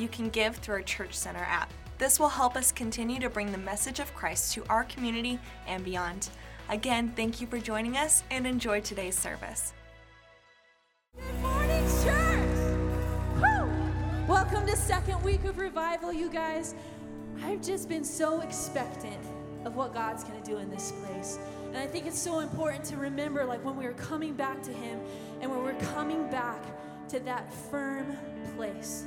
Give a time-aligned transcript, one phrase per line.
[0.00, 1.72] you can give through our Church Center app.
[1.98, 5.84] This will help us continue to bring the message of Christ to our community and
[5.84, 6.30] beyond.
[6.70, 9.74] Again, thank you for joining us and enjoy today's service.
[11.16, 12.82] Good morning, church.
[13.36, 14.26] Woo!
[14.26, 16.74] Welcome to second week of revival, you guys.
[17.44, 19.22] I've just been so expectant
[19.66, 21.38] of what God's going to do in this place.
[21.66, 25.00] And I think it's so important to remember like when we're coming back to him
[25.42, 26.62] and when we're coming back
[27.10, 28.16] to that firm
[28.56, 29.04] place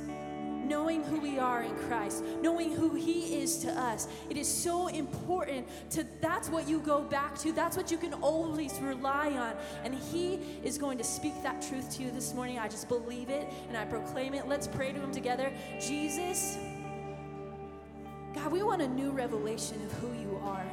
[0.64, 4.08] knowing who we are in Christ, knowing who He is to us.
[4.30, 7.52] It is so important to that's what you go back to.
[7.52, 9.54] That's what you can always rely on.
[9.84, 12.58] And He is going to speak that truth to you this morning.
[12.58, 14.48] I just believe it and I proclaim it.
[14.48, 15.52] Let's pray to Him together.
[15.80, 16.58] Jesus,
[18.34, 20.66] God, we want a new revelation of who you are.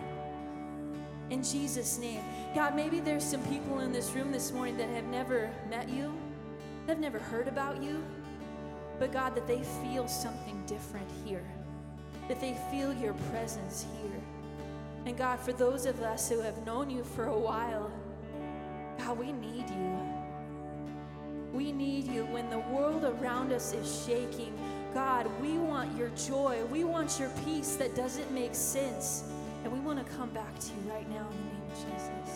[1.30, 2.22] In Jesus' name.
[2.54, 6.14] God, maybe there's some people in this room this morning that have never met you,
[6.86, 8.04] they've never heard about you
[9.02, 11.44] but God, that they feel something different here,
[12.28, 14.22] that they feel your presence here.
[15.08, 17.92] And God, for those of us who have known you for a while,
[19.00, 20.00] God, we need you.
[21.52, 24.54] We need you when the world around us is shaking.
[24.94, 26.64] God, we want your joy.
[26.66, 29.24] We want your peace that doesn't make sense.
[29.64, 32.36] And we want to come back to you right now in the name of Jesus.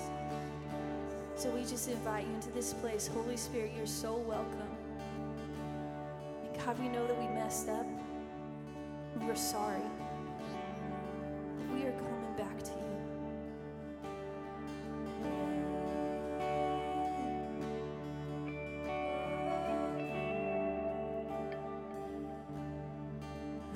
[1.36, 3.06] So we just invite you into this place.
[3.06, 4.75] Holy Spirit, you're so welcome.
[6.64, 7.86] God, we know that we messed up.
[9.22, 9.82] We're sorry.
[11.74, 12.78] We are coming back to you.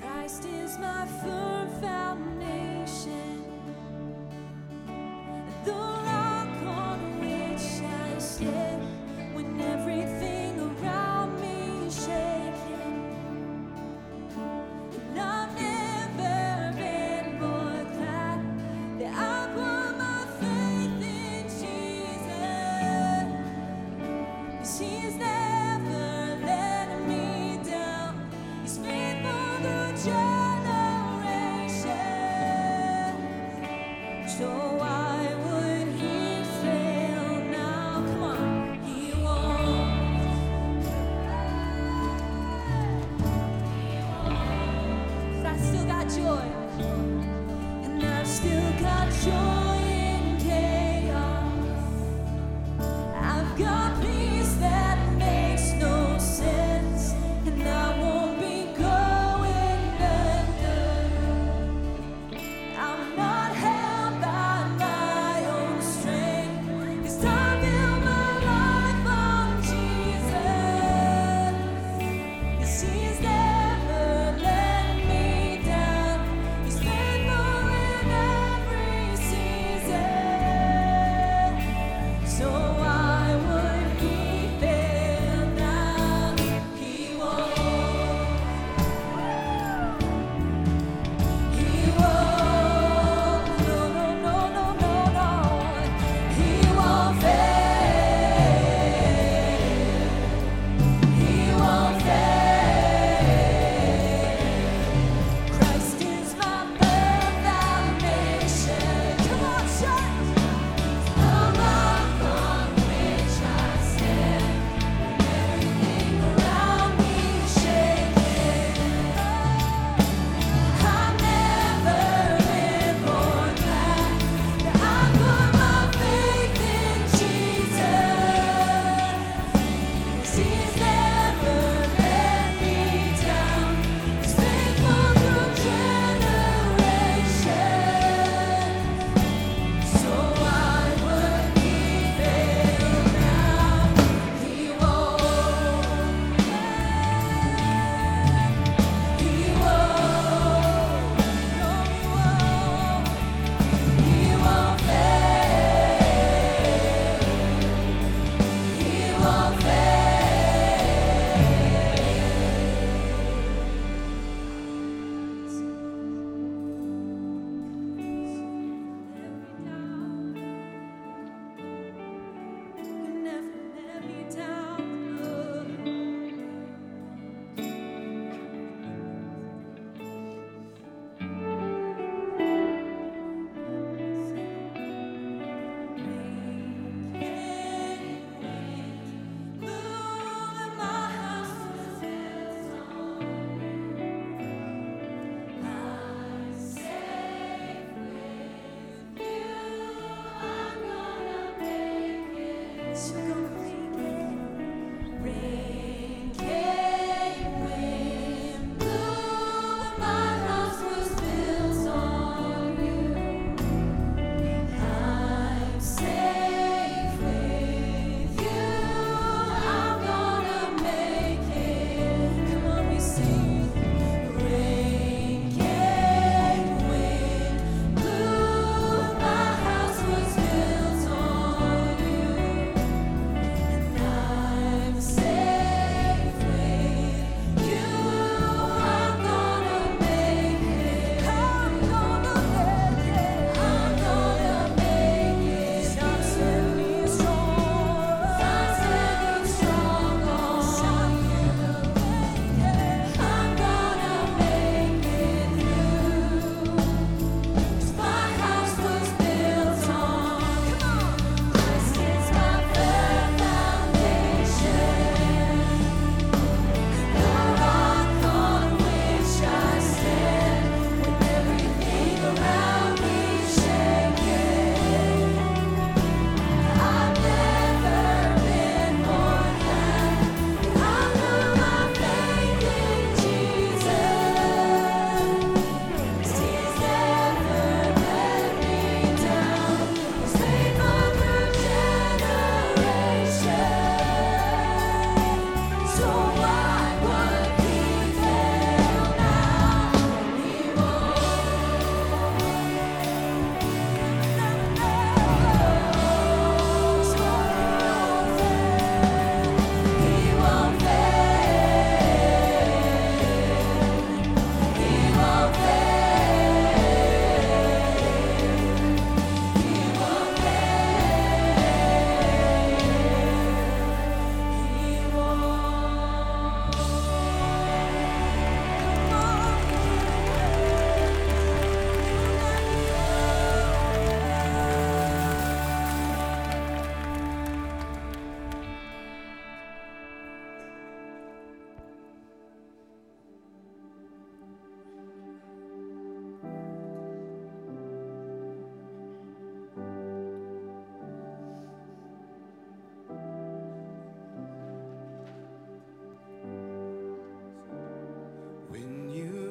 [0.00, 3.19] Christ is my firm foundation.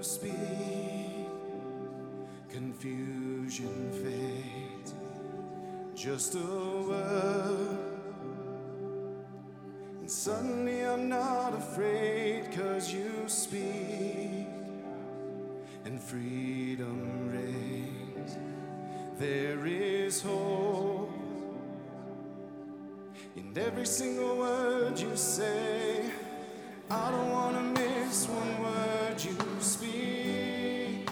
[0.09, 0.33] Speak,
[2.49, 4.95] confusion fades.
[5.93, 7.77] Just a word,
[9.99, 14.47] and suddenly I'm not afraid, cause you speak,
[15.85, 18.35] and freedom reigns.
[19.19, 21.13] There is hope
[23.35, 26.09] in every single word you say.
[26.89, 31.09] I don't wanna miss one word you speak.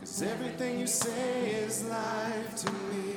[0.00, 3.07] Cause everything you say is life to me.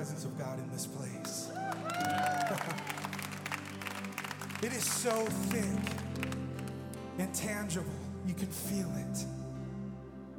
[0.00, 1.50] presence of God in this place.
[4.62, 5.66] it is so thick
[7.18, 7.92] and tangible,
[8.26, 9.26] you can feel it.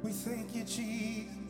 [0.02, 1.41] We thank you, Jesus.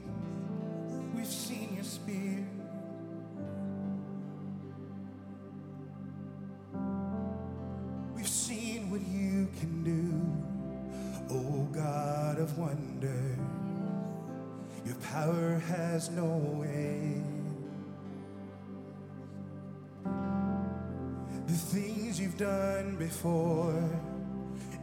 [22.96, 23.90] Before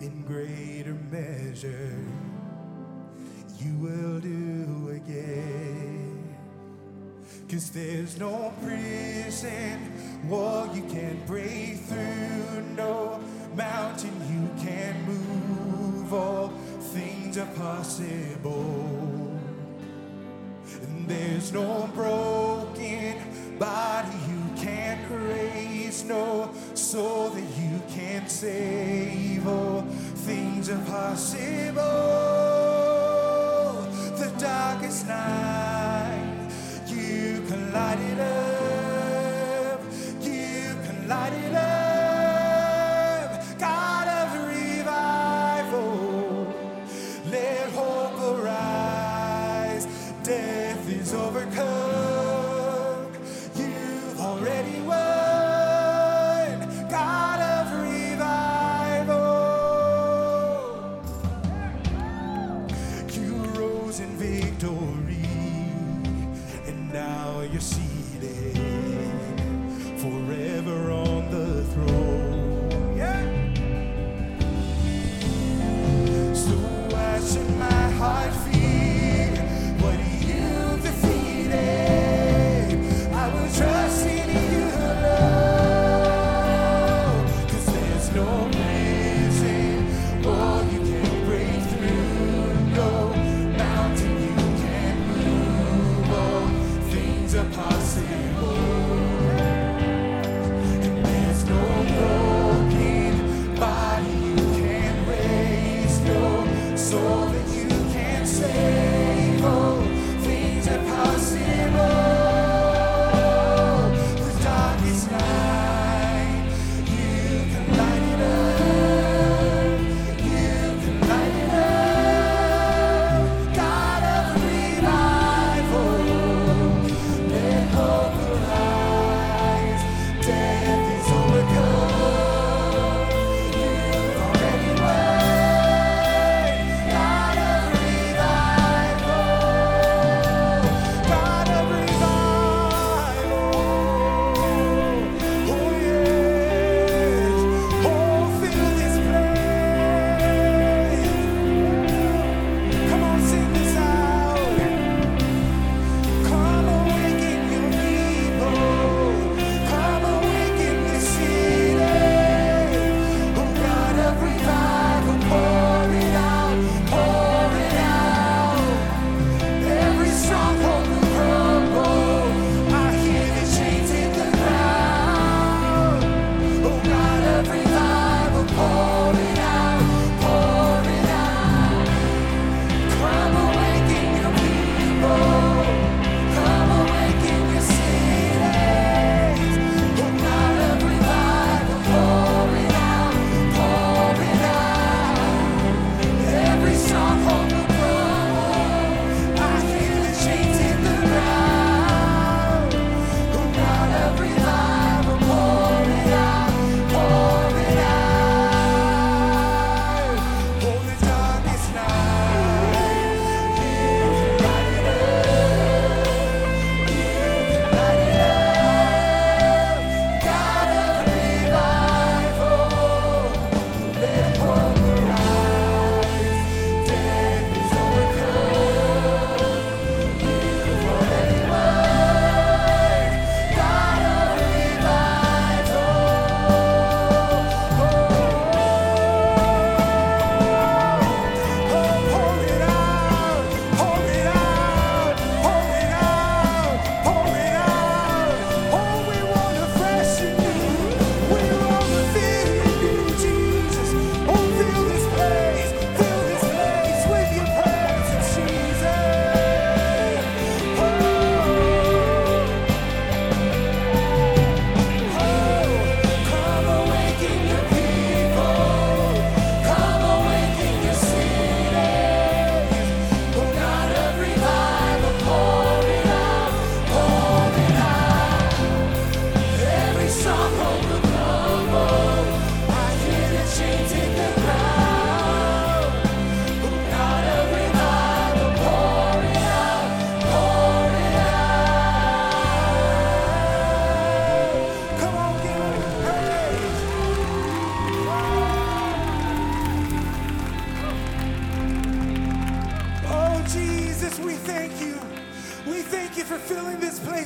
[0.02, 1.98] in greater measure,
[3.60, 6.36] you will do again.
[7.50, 9.92] Cause there's no prison
[10.30, 13.20] wall you can't break through, no
[13.56, 16.14] mountain you can't move.
[16.14, 16.50] All
[16.94, 19.40] things are possible.
[20.82, 21.90] And there's no
[31.16, 31.69] things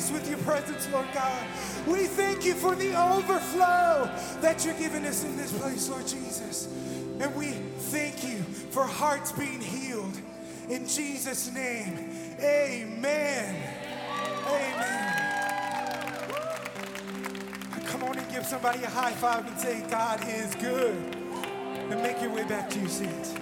[0.04, 1.46] place with your presence, Lord God.
[1.88, 4.10] We thank you for the overflow
[4.42, 6.68] that you're giving us in this place, Lord Jesus.
[7.20, 7.52] And we
[7.92, 8.38] thank you
[8.72, 10.18] for hearts being healed.
[10.70, 13.56] In Jesus' name, amen.
[14.48, 15.13] Amen.
[17.86, 20.96] Come on and give somebody a high five and say, God is good.
[21.89, 23.36] And make your way back to your seats.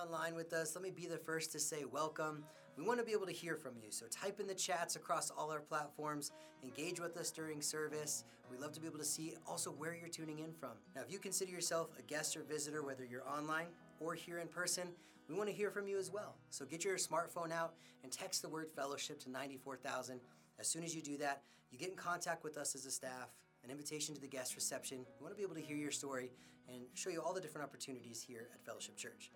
[0.00, 2.42] Online with us, let me be the first to say welcome.
[2.78, 5.30] We want to be able to hear from you, so type in the chats across
[5.30, 6.32] all our platforms,
[6.62, 8.24] engage with us during service.
[8.50, 10.70] We love to be able to see also where you're tuning in from.
[10.96, 13.66] Now, if you consider yourself a guest or visitor, whether you're online
[14.00, 14.88] or here in person,
[15.28, 16.36] we want to hear from you as well.
[16.48, 20.18] So get your smartphone out and text the word fellowship to 94000.
[20.58, 23.34] As soon as you do that, you get in contact with us as a staff,
[23.64, 25.04] an invitation to the guest reception.
[25.18, 26.30] We want to be able to hear your story
[26.72, 29.30] and show you all the different opportunities here at Fellowship Church.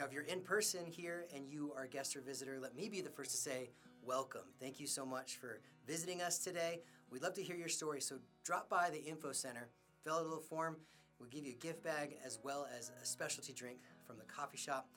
[0.00, 2.88] Now, if you're in person here and you are a guest or visitor, let me
[2.88, 3.68] be the first to say,
[4.02, 4.46] welcome.
[4.58, 6.80] Thank you so much for visiting us today.
[7.10, 9.68] We'd love to hear your story, so drop by the info center,
[10.02, 10.78] fill out a little form.
[11.18, 14.56] We'll give you a gift bag as well as a specialty drink from the coffee
[14.56, 14.88] shop.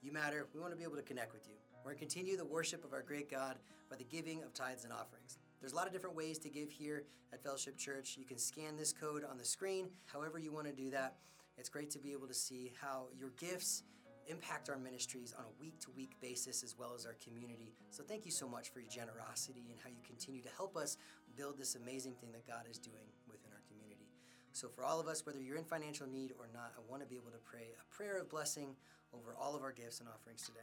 [0.00, 0.46] You matter.
[0.54, 1.54] We want to be able to connect with you.
[1.84, 3.56] We're going to continue the worship of our great God
[3.90, 5.38] by the giving of tithes and offerings.
[5.60, 8.16] There's a lot of different ways to give here at Fellowship Church.
[8.16, 11.16] You can scan this code on the screen, however, you want to do that.
[11.58, 13.82] It's great to be able to see how your gifts
[14.28, 17.74] impact our ministries on a week to week basis as well as our community.
[17.90, 20.96] So, thank you so much for your generosity and how you continue to help us
[21.36, 24.08] build this amazing thing that God is doing within our community.
[24.52, 27.08] So, for all of us, whether you're in financial need or not, I want to
[27.08, 28.76] be able to pray a prayer of blessing
[29.14, 30.60] over all of our gifts and offerings today.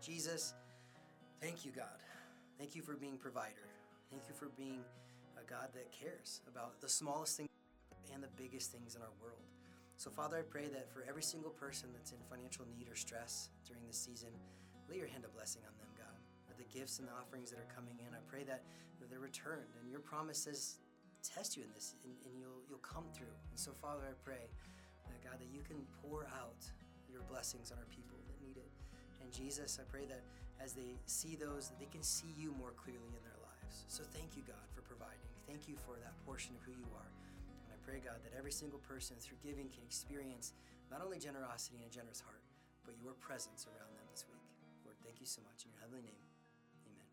[0.00, 0.54] Jesus,
[1.40, 2.00] thank you, God.
[2.58, 3.68] Thank you for being provider.
[4.10, 4.82] Thank you for being
[5.38, 7.48] a God that cares about the smallest things
[8.12, 9.38] and the biggest things in our world.
[10.00, 13.52] So, Father, I pray that for every single person that's in financial need or stress
[13.68, 14.32] during this season,
[14.88, 16.16] lay your hand of blessing on them, God.
[16.48, 18.64] For the gifts and the offerings that are coming in, I pray that
[19.12, 19.68] they're returned.
[19.76, 20.80] And your promise says,
[21.20, 23.28] test you in this, and, and you'll you'll come through.
[23.52, 24.48] And so, Father, I pray
[25.04, 26.64] that God that you can pour out
[27.12, 28.72] your blessings on our people that need it.
[29.20, 30.24] And Jesus, I pray that
[30.64, 33.84] as they see those, they can see you more clearly in their lives.
[33.92, 35.28] So thank you, God, for providing.
[35.44, 37.12] Thank you for that portion of who you are.
[37.90, 40.52] Pray, God, that every single person through giving can experience
[40.92, 42.42] not only generosity and a generous heart,
[42.86, 44.46] but your presence around them this week.
[44.84, 45.64] Lord, thank you so much.
[45.64, 46.22] In your heavenly name,
[46.86, 47.10] amen.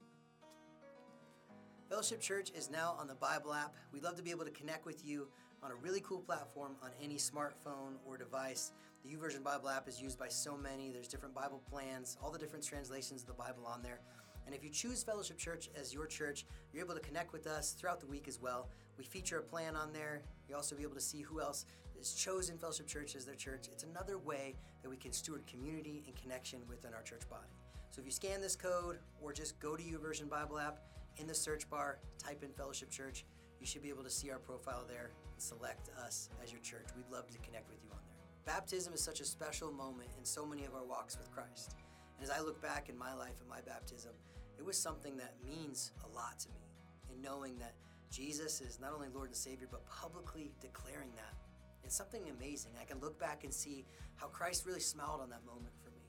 [1.89, 3.73] Fellowship Church is now on the Bible app.
[3.91, 5.27] We'd love to be able to connect with you
[5.63, 8.71] on a really cool platform on any smartphone or device.
[9.03, 10.91] The YouVersion Bible app is used by so many.
[10.91, 14.01] There's different Bible plans, all the different translations of the Bible on there.
[14.47, 17.73] And if you choose Fellowship Church as your church, you're able to connect with us
[17.73, 18.69] throughout the week as well.
[18.97, 20.21] We feature a plan on there.
[20.47, 21.65] You also be able to see who else
[21.97, 23.67] has chosen Fellowship Church as their church.
[23.69, 27.51] It's another way that we can steward community and connection within our church body.
[27.91, 30.79] So if you scan this code or just go to YouVersion Bible app
[31.17, 33.25] in the search bar, type in Fellowship Church,
[33.60, 36.86] you should be able to see our profile there and select us as your church.
[36.95, 38.53] We'd love to connect with you on there.
[38.55, 41.75] Baptism is such a special moment in so many of our walks with Christ.
[42.17, 44.12] And as I look back in my life and my baptism,
[44.57, 46.61] it was something that means a lot to me
[47.13, 47.73] in knowing that
[48.11, 51.33] Jesus is not only Lord and Savior, but publicly declaring that.
[51.83, 52.71] It's something amazing.
[52.79, 56.01] I can look back and see how Christ really smiled on that moment for me.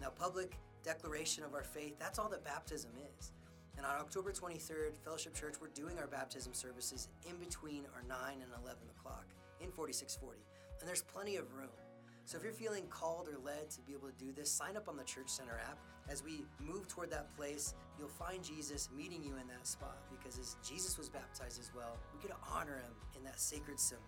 [0.00, 3.32] Now, public declaration of our faith, that's all that baptism is.
[3.76, 8.18] And on October 23rd, Fellowship Church, we're doing our baptism services in between our 9
[8.32, 9.26] and 11 o'clock
[9.60, 10.40] in 4640.
[10.80, 11.70] And there's plenty of room.
[12.24, 14.88] So if you're feeling called or led to be able to do this, sign up
[14.88, 15.78] on the Church Center app.
[16.10, 20.38] As we move toward that place, you'll find Jesus meeting you in that spot because
[20.38, 24.04] as Jesus was baptized as well, we get to honor him in that sacred symbol.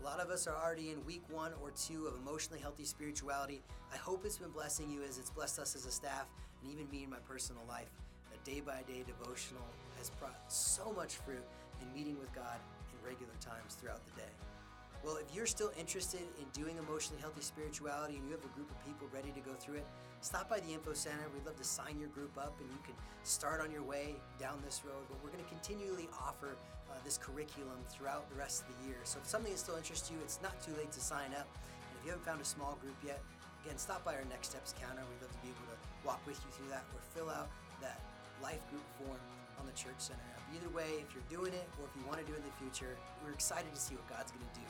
[0.00, 3.62] A lot of us are already in week one or two of emotionally healthy spirituality.
[3.92, 6.26] I hope it's been blessing you as it's blessed us as a staff
[6.62, 7.90] and even me in my personal life.
[8.34, 9.66] A day by day devotional
[9.98, 11.44] has brought so much fruit
[11.80, 12.58] in meeting with God
[12.92, 14.59] in regular times throughout the day.
[15.00, 18.68] Well, if you're still interested in doing emotionally healthy spirituality and you have a group
[18.68, 19.88] of people ready to go through it,
[20.20, 21.24] stop by the Info Center.
[21.32, 22.92] We'd love to sign your group up and you can
[23.24, 25.00] start on your way down this road.
[25.08, 29.00] But we're going to continually offer uh, this curriculum throughout the rest of the year.
[29.08, 31.48] So if something that still interests you, it's not too late to sign up.
[31.48, 33.24] And if you haven't found a small group yet,
[33.64, 35.00] again, stop by our Next Steps counter.
[35.00, 37.48] We'd love to be able to walk with you through that or fill out
[37.80, 38.04] that
[38.44, 39.20] life group form
[39.56, 40.28] on the Church Center.
[40.52, 42.58] Either way, if you're doing it or if you want to do it in the
[42.60, 44.68] future, we're excited to see what God's going to do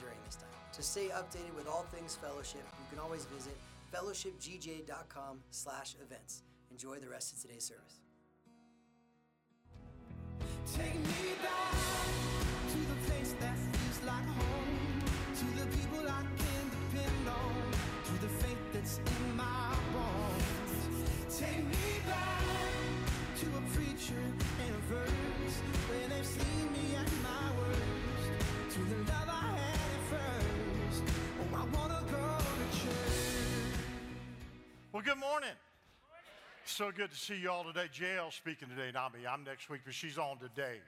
[0.00, 0.48] during this time.
[0.72, 3.56] To stay updated with all things fellowship, you can always visit
[3.92, 6.42] fellowshipgj.com slash events.
[6.70, 8.00] Enjoy the rest of today's service.
[10.76, 11.72] Take me back
[12.72, 15.02] to the place that feels like home,
[15.34, 16.37] to the people I
[34.92, 35.50] Well, good morning.
[36.64, 37.88] So good to see you all today.
[37.92, 39.20] Jayelle speaking today, not me.
[39.28, 40.78] I'm next week, but she's on today.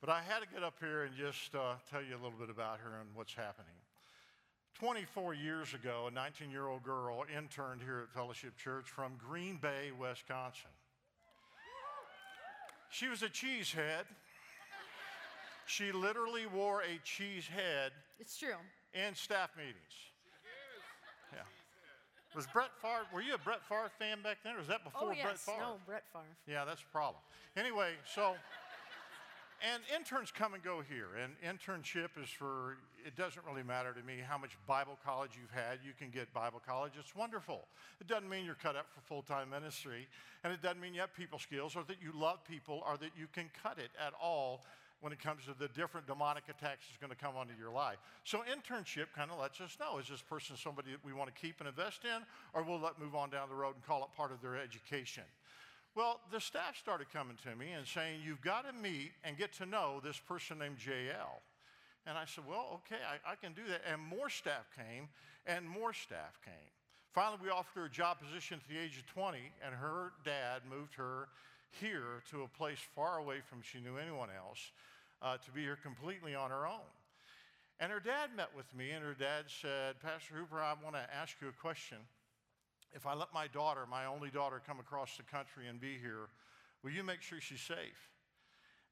[0.00, 2.50] But I had to get up here and just uh, tell you a little bit
[2.50, 3.66] about her and what's happening.
[4.78, 9.56] 24 years ago, a 19 year old girl interned here at Fellowship Church from Green
[9.56, 10.70] Bay, Wisconsin.
[12.90, 14.04] She was a cheesehead.
[15.66, 18.54] She literally wore a cheese head It's true.
[18.94, 19.74] in staff meetings.
[22.34, 24.90] Was Brett Favre, were you a Brett Favre fan back then, or was that oh,
[24.90, 25.24] before oh, yes.
[25.24, 25.60] Brett Favre?
[25.60, 26.36] No, Brett Favre.
[26.46, 27.22] Yeah, that's a problem.
[27.56, 28.34] Anyway, so,
[29.64, 31.08] and interns come and go here.
[31.16, 35.50] And internship is for, it doesn't really matter to me how much Bible college you've
[35.50, 35.80] had.
[35.82, 37.64] You can get Bible college, it's wonderful.
[38.00, 40.06] It doesn't mean you're cut up for full time ministry,
[40.44, 43.10] and it doesn't mean you have people skills or that you love people or that
[43.18, 44.64] you can cut it at all
[45.00, 47.98] when it comes to the different demonic attacks that's going to come onto your life.
[48.24, 51.40] So internship kind of lets us know, is this person somebody that we want to
[51.40, 54.08] keep and invest in, or we'll let move on down the road and call it
[54.16, 55.22] part of their education?
[55.94, 59.52] Well, the staff started coming to me and saying, You've got to meet and get
[59.54, 61.42] to know this person named Jayelle.
[62.06, 63.82] And I said, Well, okay, I, I, can do that.
[63.90, 65.08] And more staff came,
[65.46, 66.70] and more staff came.
[67.12, 70.62] Finally, we offered her a job position at the age of 20, and her dad
[70.68, 71.28] moved her
[71.80, 74.72] here to a place far away from she knew anyone else
[75.22, 76.88] uh, to be here completely on her own.
[77.80, 81.14] And her dad met with me, and her dad said, Pastor Hooper, I want to
[81.14, 81.98] ask you a question.
[82.92, 86.28] If I let my daughter, my only daughter, come across the country and be here,
[86.82, 88.10] will you make sure she's safe?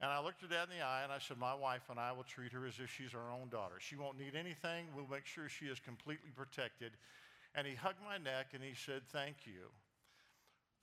[0.01, 2.13] And I looked her dad in the eye and I said, My wife and I
[2.13, 3.77] will treat her as if she's our own daughter.
[3.79, 4.87] She won't need anything.
[4.95, 6.93] We'll make sure she is completely protected.
[7.55, 9.73] And he hugged my neck and he said, Thank you.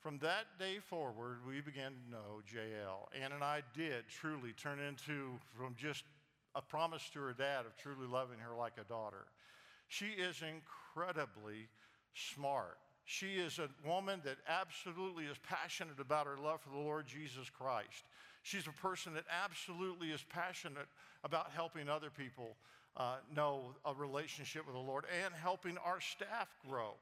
[0.03, 3.07] From that day forward, we began to know Jayelle.
[3.17, 6.03] Ann and I did truly turn into, from just
[6.55, 9.27] a promise to her dad of truly loving her like a daughter.
[9.87, 11.69] She is incredibly
[12.13, 12.79] smart.
[13.05, 17.49] She is a woman that absolutely is passionate about her love for the Lord Jesus
[17.49, 18.03] Christ.
[18.41, 20.87] She's a person that absolutely is passionate
[21.23, 22.57] about helping other people
[22.97, 26.95] uh, know a relationship with the Lord and helping our staff grow.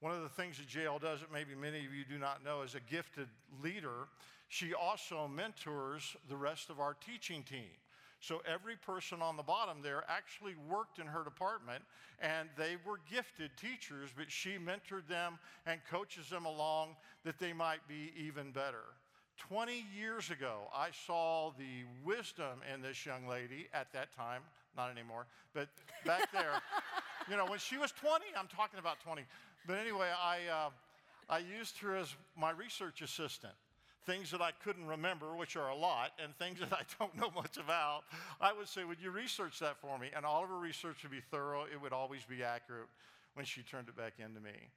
[0.00, 2.62] One of the things that Jayelle does that maybe many of you do not know
[2.62, 3.28] as a gifted
[3.62, 4.08] leader,
[4.48, 7.68] she also mentors the rest of our teaching team.
[8.20, 11.82] So every person on the bottom there actually worked in her department
[12.20, 17.52] and they were gifted teachers, but she mentored them and coaches them along that they
[17.52, 18.84] might be even better.
[19.38, 24.42] 20 years ago, I saw the wisdom in this young lady at that time,
[24.76, 25.68] not anymore, but
[26.04, 26.60] back there.
[27.30, 29.22] you know, when she was 20, I'm talking about 20.
[29.66, 30.70] But anyway, I, uh,
[31.28, 33.54] I used her as my research assistant.
[34.06, 37.30] Things that I couldn't remember, which are a lot, and things that I don't know
[37.34, 38.04] much about,
[38.40, 40.08] I would say, Would you research that for me?
[40.16, 42.88] And all of her research would be thorough, it would always be accurate
[43.34, 44.70] when she turned it back into me.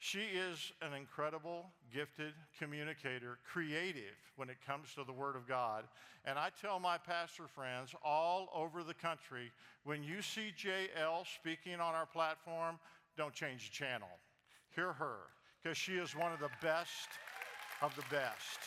[0.00, 5.84] She is an incredible, gifted communicator, creative when it comes to the Word of God.
[6.24, 9.50] And I tell my pastor friends all over the country
[9.82, 12.78] when you see Jayelle speaking on our platform,
[13.16, 14.08] don't change the channel.
[14.78, 15.16] Hear her,
[15.60, 17.08] because she is one of the best
[17.82, 18.60] of the best.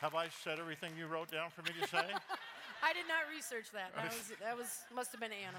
[0.00, 1.98] Have I said everything you wrote down for me to say?
[2.82, 3.94] I did not research that.
[3.94, 5.58] That was, that was must have been Anna.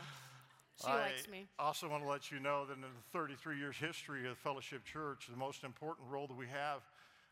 [0.82, 1.48] She I likes me.
[1.58, 5.30] also want to let you know that in the 33 years history of Fellowship Church,
[5.32, 6.82] the most important role that we have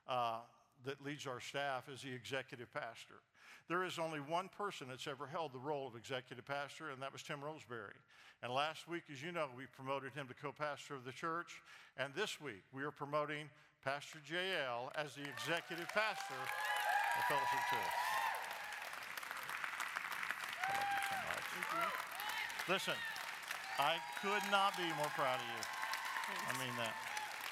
[0.08, 0.38] uh,
[0.86, 3.20] that leads our staff is the executive pastor.
[3.72, 7.14] There is only one person that's ever held the role of executive pastor, and that
[7.14, 7.96] was Tim Roseberry.
[8.44, 11.64] And last week, as you know, we promoted him to co pastor of the church.
[11.96, 13.48] And this week, we are promoting
[13.80, 17.96] Pastor Jayelle as the executive pastor of Fellowship Church.
[20.68, 21.48] I love you so much.
[22.68, 23.00] Listen,
[23.80, 25.64] I could not be more proud of you.
[26.44, 26.92] I mean that.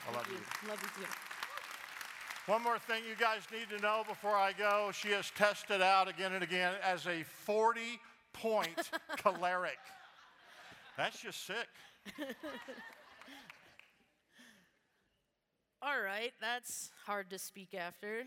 [0.04, 0.68] I love Thank you.
[0.68, 1.19] Love you too.
[2.50, 4.90] One more thing you guys need to know before I go.
[4.92, 7.80] She has tested out again and again as a 40
[8.34, 9.78] point choleric.
[10.98, 11.68] That's just sick.
[15.84, 18.24] All right, that's hard to speak after.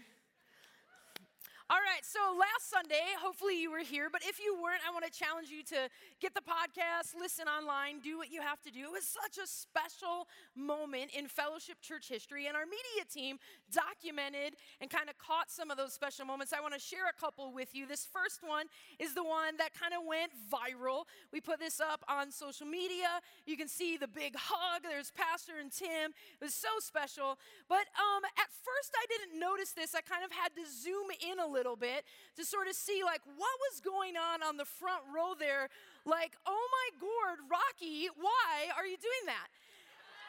[1.71, 5.07] All right, so last Sunday, hopefully you were here, but if you weren't, I want
[5.07, 5.87] to challenge you to
[6.21, 8.91] get the podcast, listen online, do what you have to do.
[8.91, 13.39] It was such a special moment in fellowship church history, and our media team
[13.71, 16.53] documented and kind of caught some of those special moments.
[16.53, 17.87] I want to share a couple with you.
[17.87, 18.67] This first one
[18.99, 21.07] is the one that kind of went viral.
[21.33, 23.23] We put this up on social media.
[23.47, 24.83] You can see the big hug.
[24.83, 26.11] There's Pastor and Tim.
[26.11, 27.39] It was so special.
[27.69, 29.95] But um, at first, I didn't notice this.
[29.95, 33.21] I kind of had to zoom in a little bit to sort of see like
[33.37, 35.69] what was going on on the front row there.
[36.09, 39.53] Like, oh my gourd, Rocky, why are you doing that?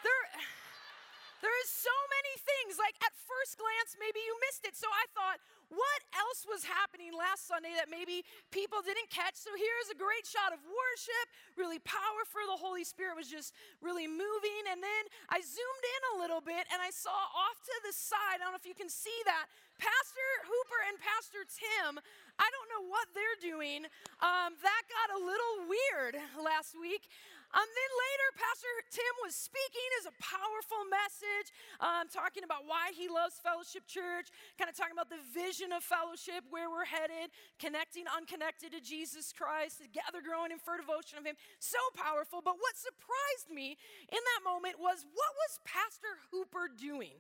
[0.03, 0.23] there
[1.41, 2.77] there is so many things.
[2.77, 4.75] Like at first glance, maybe you missed it.
[4.75, 5.39] So I thought,
[5.73, 8.21] what else was happening last Sunday that maybe
[8.53, 9.35] people didn't catch?
[9.35, 11.25] So here's a great shot of worship,
[11.57, 12.45] really powerful.
[12.45, 14.63] The Holy Spirit was just really moving.
[14.69, 18.39] And then I zoomed in a little bit and I saw off to the side,
[18.39, 19.49] I don't know if you can see that,
[19.81, 21.99] Pastor Hooper and Pastor Tim.
[22.37, 23.85] I don't know what they're doing.
[24.21, 27.09] Um, that got a little weird last week.
[27.53, 32.89] Um, then later, Pastor Tim was speaking as a powerful message, um, talking about why
[32.97, 37.29] he loves Fellowship Church, kind of talking about the vision of fellowship, where we're headed,
[37.61, 41.37] connecting unconnected to Jesus Christ, together growing in further devotion of Him.
[41.61, 42.41] So powerful.
[42.43, 43.77] But what surprised me
[44.09, 47.15] in that moment was what was Pastor Hooper doing?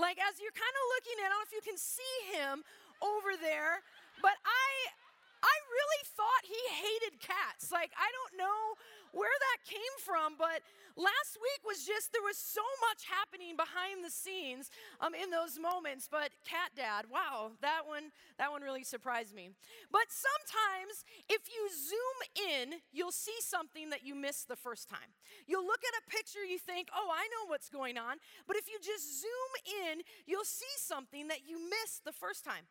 [0.00, 2.64] Like, as you're kind of looking at, I don't know if you can see him
[3.04, 3.84] over there,
[4.24, 4.68] but I.
[5.44, 7.68] I really thought he hated cats.
[7.68, 8.80] Like, I don't know
[9.14, 10.60] where that came from, but
[10.98, 15.58] last week was just, there was so much happening behind the scenes um, in those
[15.58, 16.10] moments.
[16.10, 19.50] But Cat Dad, wow, that one, that one really surprised me.
[19.90, 22.18] But sometimes if you zoom
[22.58, 25.14] in, you'll see something that you missed the first time.
[25.46, 28.18] You'll look at a picture, you think, oh, I know what's going on.
[28.46, 29.50] But if you just zoom
[29.86, 32.66] in, you'll see something that you missed the first time.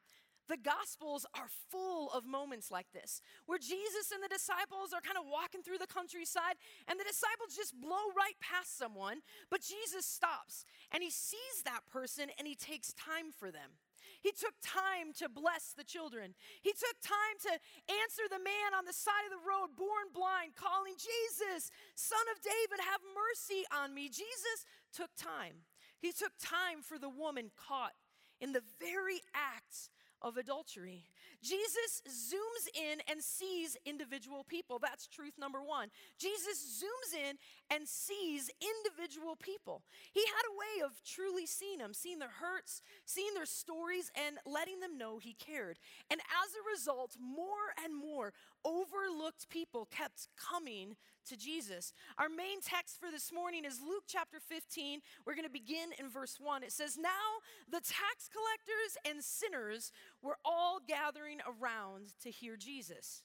[0.49, 5.17] The Gospels are full of moments like this, where Jesus and the disciples are kind
[5.17, 10.06] of walking through the countryside, and the disciples just blow right past someone, but Jesus
[10.06, 13.79] stops and he sees that person and he takes time for them.
[14.19, 16.36] He took time to bless the children.
[16.62, 17.53] He took time to
[17.91, 22.39] answer the man on the side of the road, born blind, calling, Jesus, son of
[22.43, 24.08] David, have mercy on me.
[24.08, 24.63] Jesus
[24.95, 25.67] took time.
[25.99, 27.95] He took time for the woman caught
[28.39, 29.89] in the very acts
[30.23, 31.03] of adultery.
[31.41, 34.79] Jesus zooms in and sees individual people.
[34.79, 35.89] That's truth number one.
[36.17, 37.36] Jesus zooms in
[37.69, 39.83] and sees individual people.
[40.13, 44.38] He had a way of truly seeing them, seeing their hurts, seeing their stories, and
[44.45, 45.79] letting them know he cared.
[46.09, 48.33] And as a result, more and more
[49.23, 51.93] overlooked people kept coming to Jesus.
[52.17, 54.99] Our main text for this morning is Luke chapter 15.
[55.25, 56.63] We're going to begin in verse 1.
[56.63, 63.23] It says, Now the tax collectors and sinners were all gathering around to hear Jesus.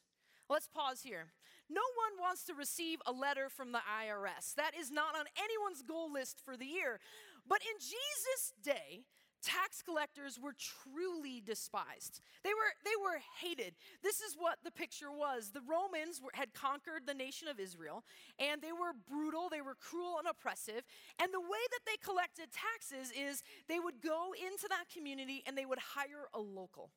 [0.48, 1.32] Let's pause here.
[1.68, 4.54] No one wants to receive a letter from the IRS.
[4.54, 7.00] That is not on anyone's goal list for the year.
[7.46, 9.02] But in Jesus' day,
[9.42, 12.20] tax collectors were truly despised.
[12.42, 13.74] They were, they were hated.
[14.02, 15.50] This is what the picture was.
[15.50, 18.04] The Romans were, had conquered the nation of Israel,
[18.38, 20.82] and they were brutal, they were cruel and oppressive.
[21.20, 25.56] And the way that they collected taxes is they would go into that community and
[25.56, 26.90] they would hire a local.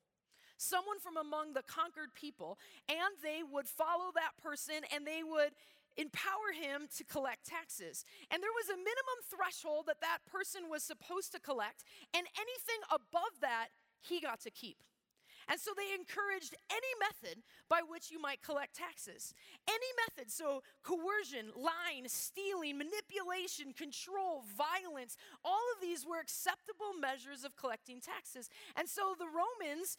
[0.57, 5.51] Someone from among the conquered people, and they would follow that person and they would
[5.97, 8.05] empower him to collect taxes.
[8.29, 12.81] And there was a minimum threshold that that person was supposed to collect, and anything
[12.89, 13.69] above that,
[14.01, 14.77] he got to keep.
[15.47, 19.33] And so they encouraged any method by which you might collect taxes.
[19.67, 27.43] Any method, so coercion, lying, stealing, manipulation, control, violence, all of these were acceptable measures
[27.43, 28.49] of collecting taxes.
[28.77, 29.97] And so the Romans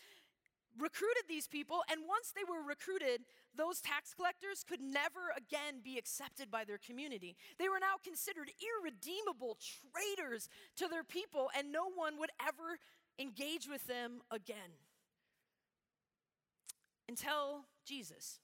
[0.78, 3.22] recruited these people, and once they were recruited,
[3.56, 7.37] those tax collectors could never again be accepted by their community.
[7.58, 9.58] They were now considered irredeemable
[9.92, 12.78] traitors to their people, and no one would ever
[13.18, 14.80] engage with them again
[17.08, 18.40] until Jesus.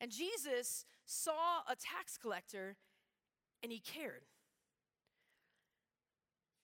[0.00, 2.76] And Jesus saw a tax collector
[3.62, 4.22] and he cared.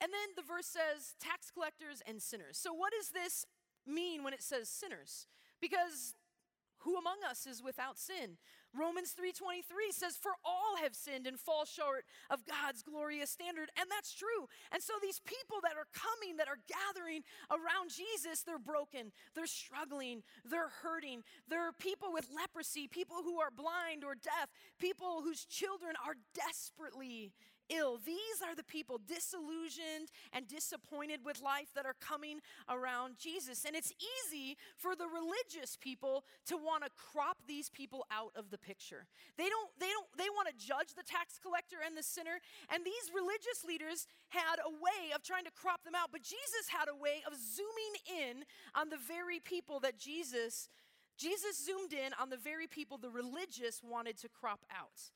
[0.00, 2.58] And then the verse says tax collectors and sinners.
[2.58, 3.46] So, what is this
[3.86, 5.26] mean when it says sinners?
[5.60, 6.14] Because
[6.82, 8.38] who among us is without sin?
[8.74, 13.90] Romans 3:23 says for all have sinned and fall short of God's glorious standard and
[13.90, 14.48] that's true.
[14.72, 19.46] And so these people that are coming that are gathering around Jesus they're broken, they're
[19.46, 21.22] struggling, they're hurting.
[21.48, 27.32] They're people with leprosy, people who are blind or deaf, people whose children are desperately
[27.74, 27.98] ill.
[28.04, 33.64] These are the people disillusioned and disappointed with life that are coming around Jesus.
[33.64, 38.50] And it's easy for the religious people to want to crop these people out of
[38.50, 39.06] the picture.
[39.36, 42.38] They don't they don't they want to judge the tax collector and the sinner,
[42.72, 46.68] and these religious leaders had a way of trying to crop them out, but Jesus
[46.68, 50.68] had a way of zooming in on the very people that Jesus
[51.18, 55.12] Jesus zoomed in on the very people the religious wanted to crop out.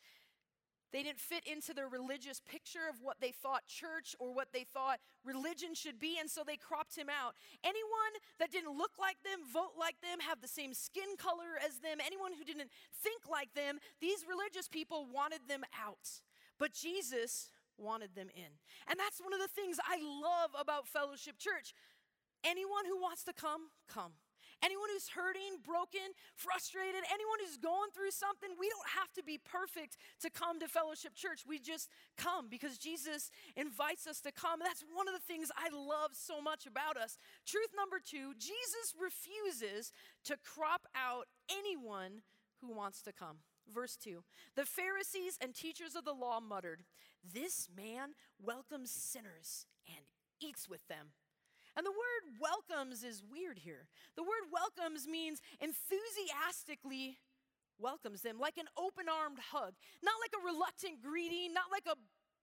[0.93, 4.65] They didn't fit into their religious picture of what they thought church or what they
[4.65, 7.35] thought religion should be, and so they cropped him out.
[7.65, 11.79] Anyone that didn't look like them, vote like them, have the same skin color as
[11.79, 16.23] them, anyone who didn't think like them, these religious people wanted them out.
[16.59, 18.57] But Jesus wanted them in.
[18.89, 21.75] And that's one of the things I love about Fellowship Church.
[22.45, 24.13] Anyone who wants to come, come.
[24.65, 29.39] Anyone who's hurting, broken, frustrated, anyone who's going through something, we don't have to be
[29.39, 31.45] perfect to come to Fellowship Church.
[31.47, 34.61] We just come because Jesus invites us to come.
[34.61, 37.19] That's one of the things I love so much about us.
[37.45, 39.93] Truth number two Jesus refuses
[40.25, 42.23] to crop out anyone
[42.61, 43.39] who wants to come.
[43.73, 44.23] Verse 2
[44.55, 46.85] The Pharisees and teachers of the law muttered,
[47.23, 48.11] This man
[48.43, 50.07] welcomes sinners and
[50.41, 51.13] eats with them.
[51.77, 53.87] And the word welcomes is weird here.
[54.17, 57.19] The word welcomes means enthusiastically
[57.79, 61.97] welcomes them, like an open armed hug, not like a reluctant greeting, not like a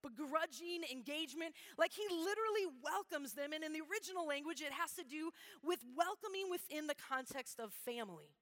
[0.03, 1.55] begrudging engagement.
[1.77, 3.53] Like he literally welcomes them.
[3.53, 5.31] And in the original language, it has to do
[5.63, 8.35] with welcoming within the context of family.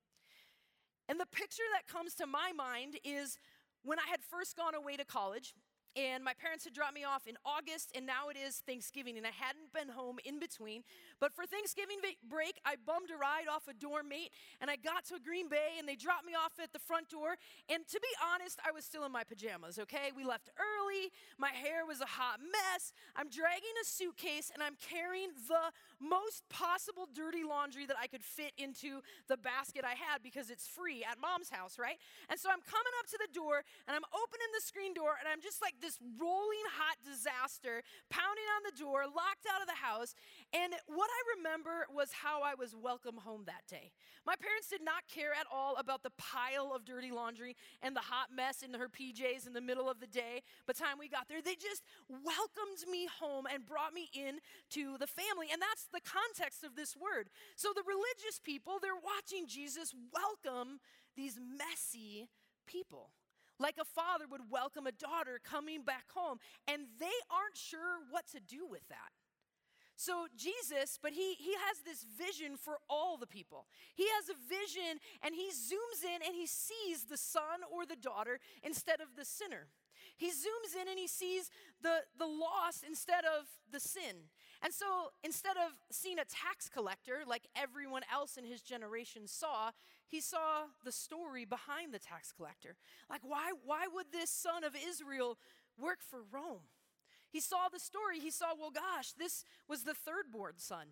[1.07, 3.37] And the picture that comes to my mind is
[3.83, 5.53] when I had first gone away to college
[5.95, 9.27] and my parents had dropped me off in August, and now it is Thanksgiving, and
[9.27, 10.83] I hadn't been home in between.
[11.19, 14.31] But for Thanksgiving break, I bummed a ride off a dorm mate,
[14.61, 17.35] and I got to Green Bay, and they dropped me off at the front door.
[17.67, 20.15] And to be honest, I was still in my pajamas, okay?
[20.15, 22.93] We left early, my hair was a hot mess.
[23.15, 28.23] I'm dragging a suitcase, and I'm carrying the most possible dirty laundry that I could
[28.23, 31.99] fit into the basket I had because it's free at mom's house, right?
[32.29, 35.27] And so I'm coming up to the door, and I'm opening the screen door, and
[35.27, 39.81] I'm just like, this rolling hot disaster, pounding on the door, locked out of the
[39.81, 40.13] house.
[40.53, 43.91] And what I remember was how I was welcome home that day.
[44.25, 48.05] My parents did not care at all about the pile of dirty laundry and the
[48.05, 50.45] hot mess in her PJs in the middle of the day.
[50.67, 54.39] By the time we got there, they just welcomed me home and brought me in
[54.77, 55.47] to the family.
[55.51, 57.29] And that's the context of this word.
[57.55, 60.79] So the religious people, they're watching Jesus welcome
[61.15, 62.29] these messy
[62.67, 63.09] people
[63.61, 68.27] like a father would welcome a daughter coming back home, and they aren't sure what
[68.33, 69.13] to do with that.
[70.01, 73.67] So, Jesus, but he, he has this vision for all the people.
[73.93, 77.95] He has a vision and he zooms in and he sees the son or the
[77.95, 79.67] daughter instead of the sinner.
[80.17, 81.51] He zooms in and he sees
[81.83, 84.29] the, the loss instead of the sin.
[84.63, 89.69] And so instead of seeing a tax collector like everyone else in his generation saw,
[90.11, 92.75] he saw the story behind the tax collector.
[93.09, 95.37] Like, why, why would this son of Israel
[95.79, 96.67] work for Rome?
[97.29, 98.19] He saw the story.
[98.19, 100.87] He saw, well, gosh, this was the third born son.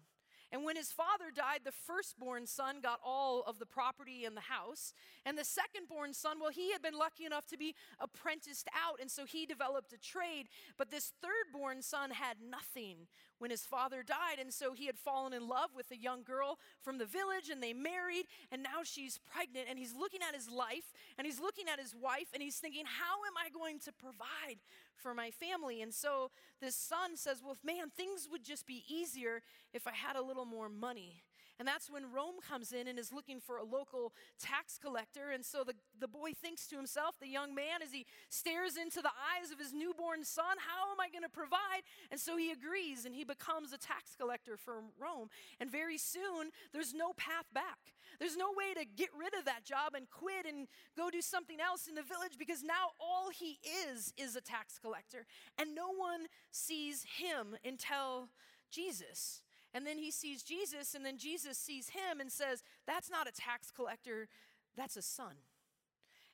[0.51, 4.41] And when his father died, the firstborn son got all of the property in the
[4.41, 4.93] house.
[5.25, 9.11] And the secondborn son, well, he had been lucky enough to be apprenticed out, and
[9.11, 10.47] so he developed a trade.
[10.77, 15.33] But this thirdborn son had nothing when his father died, and so he had fallen
[15.33, 19.19] in love with a young girl from the village, and they married, and now she's
[19.19, 19.67] pregnant.
[19.69, 22.85] And he's looking at his life, and he's looking at his wife, and he's thinking,
[22.85, 24.57] How am I going to provide
[25.01, 25.81] for my family?
[25.81, 26.31] And so
[26.61, 29.41] this son says, Well, man, things would just be easier
[29.73, 31.23] if I had a little more money.
[31.59, 35.31] And that's when Rome comes in and is looking for a local tax collector.
[35.33, 39.01] And so the, the boy thinks to himself, the young man, as he stares into
[39.01, 41.83] the eyes of his newborn son, How am I going to provide?
[42.11, 45.27] And so he agrees and he becomes a tax collector for Rome.
[45.59, 47.93] And very soon, there's no path back.
[48.19, 51.59] There's no way to get rid of that job and quit and go do something
[51.59, 55.25] else in the village because now all he is is a tax collector.
[55.57, 58.29] And no one sees him until
[58.71, 59.41] Jesus.
[59.73, 63.31] And then he sees Jesus, and then Jesus sees him and says, That's not a
[63.31, 64.27] tax collector,
[64.75, 65.35] that's a son.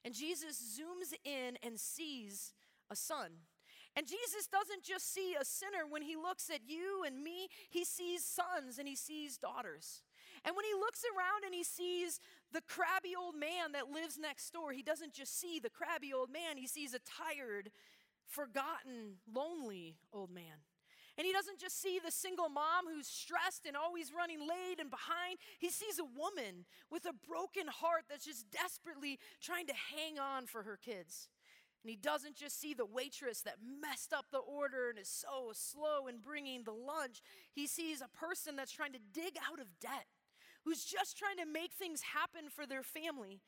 [0.03, 2.53] And Jesus zooms in and sees
[2.89, 3.31] a son.
[3.97, 7.85] And Jesus doesn't just see a sinner when he looks at you and me, he
[7.85, 10.03] sees sons and he sees daughters.
[10.43, 12.19] And when he looks around and he sees
[12.51, 16.29] the crabby old man that lives next door, he doesn't just see the crabby old
[16.29, 17.71] man, he sees a tired,
[18.27, 20.59] forgotten, lonely old man.
[21.17, 24.89] And he doesn't just see the single mom who's stressed and always running late and
[24.89, 25.39] behind.
[25.59, 30.45] He sees a woman with a broken heart that's just desperately trying to hang on
[30.45, 31.29] for her kids.
[31.83, 35.51] And he doesn't just see the waitress that messed up the order and is so
[35.53, 37.21] slow in bringing the lunch.
[37.53, 40.07] He sees a person that's trying to dig out of debt,
[40.65, 43.39] who's just trying to make things happen for their family.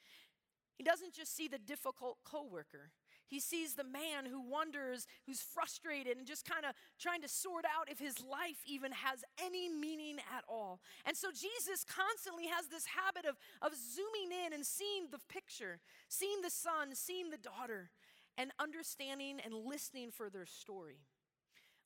[0.78, 2.92] He doesn't just see the difficult coworker.
[3.28, 7.66] He sees the man who wonders, who's frustrated, and just kind of trying to sort
[7.66, 10.80] out if his life even has any meaning at all.
[11.06, 15.80] And so Jesus constantly has this habit of, of zooming in and seeing the picture,
[16.08, 17.90] seeing the son, seeing the daughter,
[18.38, 21.00] and understanding and listening for their story.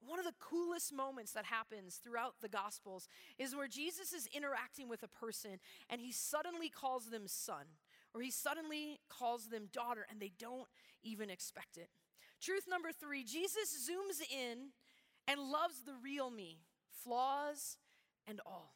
[0.06, 4.90] One of the coolest moments that happens throughout the Gospels is where Jesus is interacting
[4.90, 7.66] with a person and he suddenly calls them son
[8.14, 10.68] or he suddenly calls them daughter and they don't
[11.04, 11.90] even expect it.
[12.42, 14.72] Truth number three Jesus zooms in
[15.28, 16.60] and loves the real me,
[17.04, 17.78] flaws
[18.28, 18.76] and all.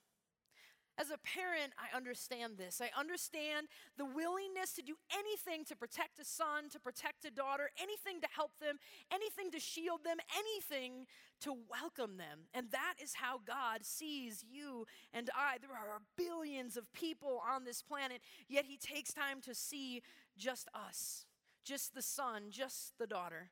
[0.97, 2.81] As a parent, I understand this.
[2.81, 3.67] I understand
[3.97, 8.27] the willingness to do anything to protect a son, to protect a daughter, anything to
[8.33, 8.77] help them,
[9.11, 11.05] anything to shield them, anything
[11.41, 12.47] to welcome them.
[12.53, 15.57] And that is how God sees you and I.
[15.59, 20.01] There are billions of people on this planet, yet He takes time to see
[20.37, 21.25] just us,
[21.65, 23.49] just the son, just the daughter.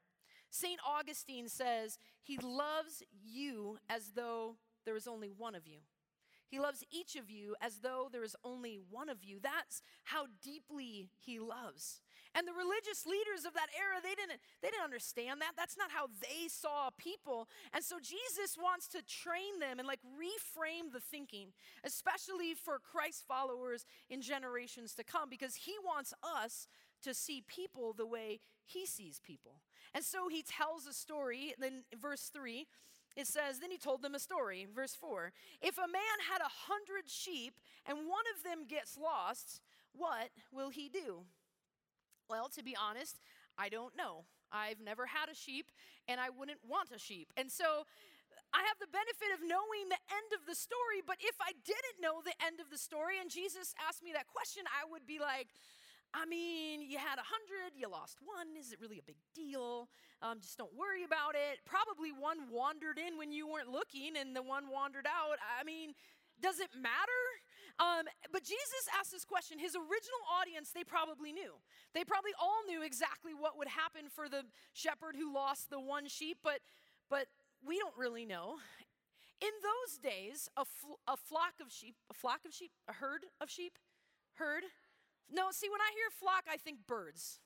[0.50, 0.80] St.
[0.88, 5.80] Augustine says, He loves you as though there is only one of you.
[6.54, 9.40] He loves each of you as though there is only one of you.
[9.42, 12.00] That's how deeply he loves.
[12.36, 15.54] And the religious leaders of that era, they didn't, they didn't understand that.
[15.58, 17.50] That's not how they saw people.
[17.74, 23.24] And so Jesus wants to train them and like reframe the thinking, especially for Christ
[23.28, 26.68] followers in generations to come, because he wants us
[27.02, 29.62] to see people the way he sees people.
[29.92, 32.68] And so he tells a story, then verse 3
[33.16, 35.32] it says, Then he told them a story, verse 4.
[35.62, 37.54] If a man had a hundred sheep
[37.86, 39.62] and one of them gets lost,
[39.94, 41.26] what will he do?
[42.30, 43.20] Well, to be honest,
[43.58, 44.26] I don't know.
[44.52, 45.72] I've never had a sheep
[46.08, 47.34] and I wouldn't want a sheep.
[47.38, 47.86] And so
[48.54, 52.02] I have the benefit of knowing the end of the story, but if I didn't
[52.02, 55.18] know the end of the story and Jesus asked me that question, I would be
[55.18, 55.50] like,
[56.14, 58.54] I mean, you had a hundred, you lost one.
[58.54, 59.90] Is it really a big deal?
[60.22, 61.60] Um, just don't worry about it.
[61.66, 65.42] Probably one wandered in when you weren't looking, and the one wandered out.
[65.42, 65.98] I mean,
[66.38, 67.24] does it matter?
[67.82, 69.58] Um, but Jesus asked this question.
[69.58, 71.58] His original audience, they probably knew.
[71.98, 76.08] They probably all knew exactly what would happen for the shepherd who lost the one
[76.08, 76.62] sheep, but,
[77.10, 77.26] but
[77.66, 78.62] we don't really know.
[79.42, 83.26] In those days, a, fl- a flock of sheep, a flock of sheep, a herd
[83.42, 83.80] of sheep,
[84.36, 84.64] herd,
[85.32, 87.40] no, see, when I hear flock, I think birds.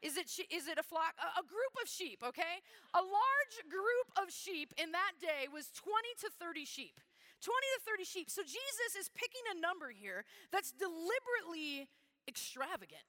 [0.00, 1.12] Is it, is it a flock?
[1.20, 2.64] A, a, group of sheep, okay?
[2.96, 5.92] A large group of sheep in that day was 20
[6.24, 6.96] to 30 sheep.
[7.44, 8.28] 20 to 30 sheep.
[8.32, 11.88] So Jesus is picking a number here that's deliberately
[12.28, 13.04] extravagant.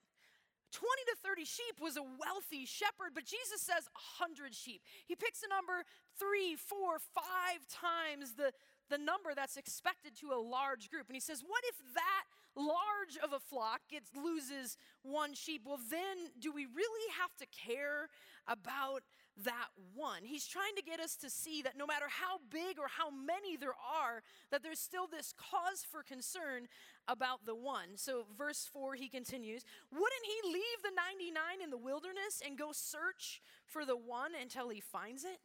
[0.72, 3.88] 20 to 30 sheep was a wealthy shepherd, but Jesus says
[4.20, 4.80] 100 sheep.
[5.04, 5.84] He picks a number
[6.16, 8.56] three, four, five times the,
[8.88, 11.12] the number that's expected to a large group.
[11.12, 12.24] And he says, What if that
[12.56, 15.62] large of a flock gets, loses one sheep?
[15.64, 18.08] Well, then do we really have to care
[18.46, 19.02] about
[19.44, 20.24] that one?
[20.24, 23.56] He's trying to get us to see that no matter how big or how many
[23.56, 26.68] there are, that there's still this cause for concern
[27.08, 27.96] about the one.
[27.96, 32.70] So, verse 4, he continues Wouldn't he leave the 99 in the wilderness and go
[32.72, 35.38] search for the one until he finds it?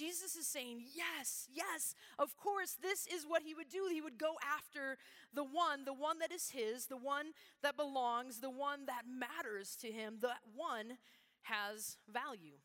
[0.00, 3.86] Jesus is saying, yes, yes, of course, this is what he would do.
[3.92, 4.96] He would go after
[5.34, 7.32] the one, the one that is his, the one
[7.62, 10.96] that belongs, the one that matters to him, the one
[11.42, 12.56] has value.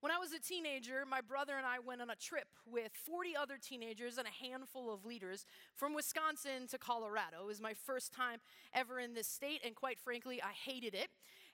[0.00, 3.34] When I was a teenager, my brother and I went on a trip with 40
[3.34, 5.44] other teenagers and a handful of leaders
[5.74, 7.38] from Wisconsin to Colorado.
[7.42, 8.38] It was my first time
[8.72, 11.08] ever in this state, and quite frankly, I hated it.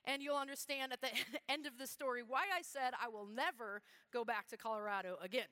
[0.07, 1.09] And you'll understand at the
[1.49, 3.81] end of the story why I said I will never
[4.13, 5.47] go back to Colorado again.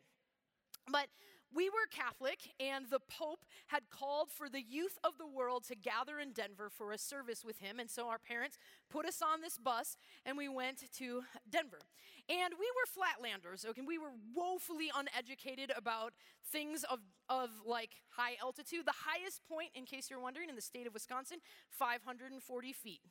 [0.92, 1.08] But
[1.56, 5.76] we were Catholic, and the Pope had called for the youth of the world to
[5.76, 7.80] gather in Denver for a service with him.
[7.80, 8.58] And so our parents
[8.90, 9.96] put us on this bus,
[10.26, 11.80] and we went to Denver.
[12.28, 13.82] And we were flatlanders, okay?
[13.86, 16.14] We were woefully uneducated about
[16.52, 17.00] things of,
[17.30, 18.86] of like high altitude.
[18.86, 21.38] The highest point, in case you're wondering, in the state of Wisconsin,
[21.70, 23.02] 540 feet.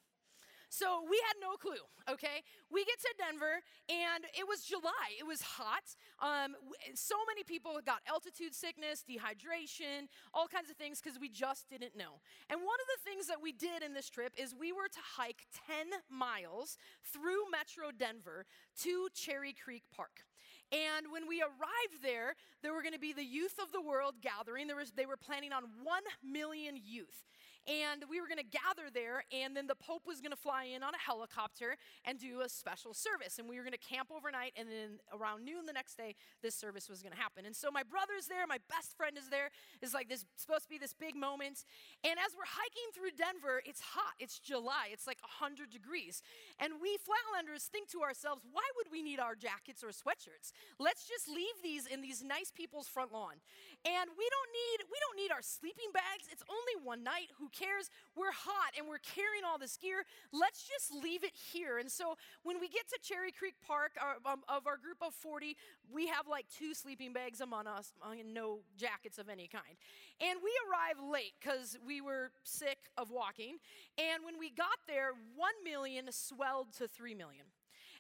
[0.73, 2.41] So we had no clue, okay?
[2.73, 3.61] We get to Denver
[3.93, 5.20] and it was July.
[5.20, 5.85] It was hot.
[6.16, 6.57] Um,
[6.95, 11.95] so many people got altitude sickness, dehydration, all kinds of things because we just didn't
[11.95, 12.25] know.
[12.49, 15.03] And one of the things that we did in this trip is we were to
[15.05, 18.47] hike 10 miles through Metro Denver
[18.81, 20.25] to Cherry Creek Park.
[20.73, 24.14] And when we arrived there, there were going to be the youth of the world
[24.23, 24.68] gathering.
[24.68, 27.29] There was, they were planning on 1 million youth.
[27.68, 30.64] And we were going to gather there, and then the Pope was going to fly
[30.74, 33.38] in on a helicopter and do a special service.
[33.38, 36.54] And we were going to camp overnight, and then around noon the next day, this
[36.54, 37.46] service was going to happen.
[37.46, 39.50] And so my brother's there, my best friend is there.
[39.80, 41.64] It's like this supposed to be this big moment.
[42.02, 44.14] And as we're hiking through Denver, it's hot.
[44.18, 44.90] It's July.
[44.90, 46.22] It's like 100 degrees.
[46.58, 50.50] And we Flatlanders think to ourselves, why would we need our jackets or sweatshirts?
[50.78, 53.38] Let's just leave these in these nice people's front lawn.
[53.83, 56.30] And we don't need we don't need our sleeping bags.
[56.30, 57.35] It's only one night.
[57.39, 57.91] Who cares?
[58.14, 60.07] We're hot and we're carrying all this gear.
[60.30, 61.78] Let's just leave it here.
[61.78, 62.14] And so
[62.45, 65.57] when we get to Cherry Creek Park, our, um, of our group of 40,
[65.91, 69.74] we have like two sleeping bags among us, uh, and no jackets of any kind.
[70.20, 73.59] And we arrived late because we were sick of walking.
[73.99, 77.47] And when we got there, 1 million swelled to 3 million.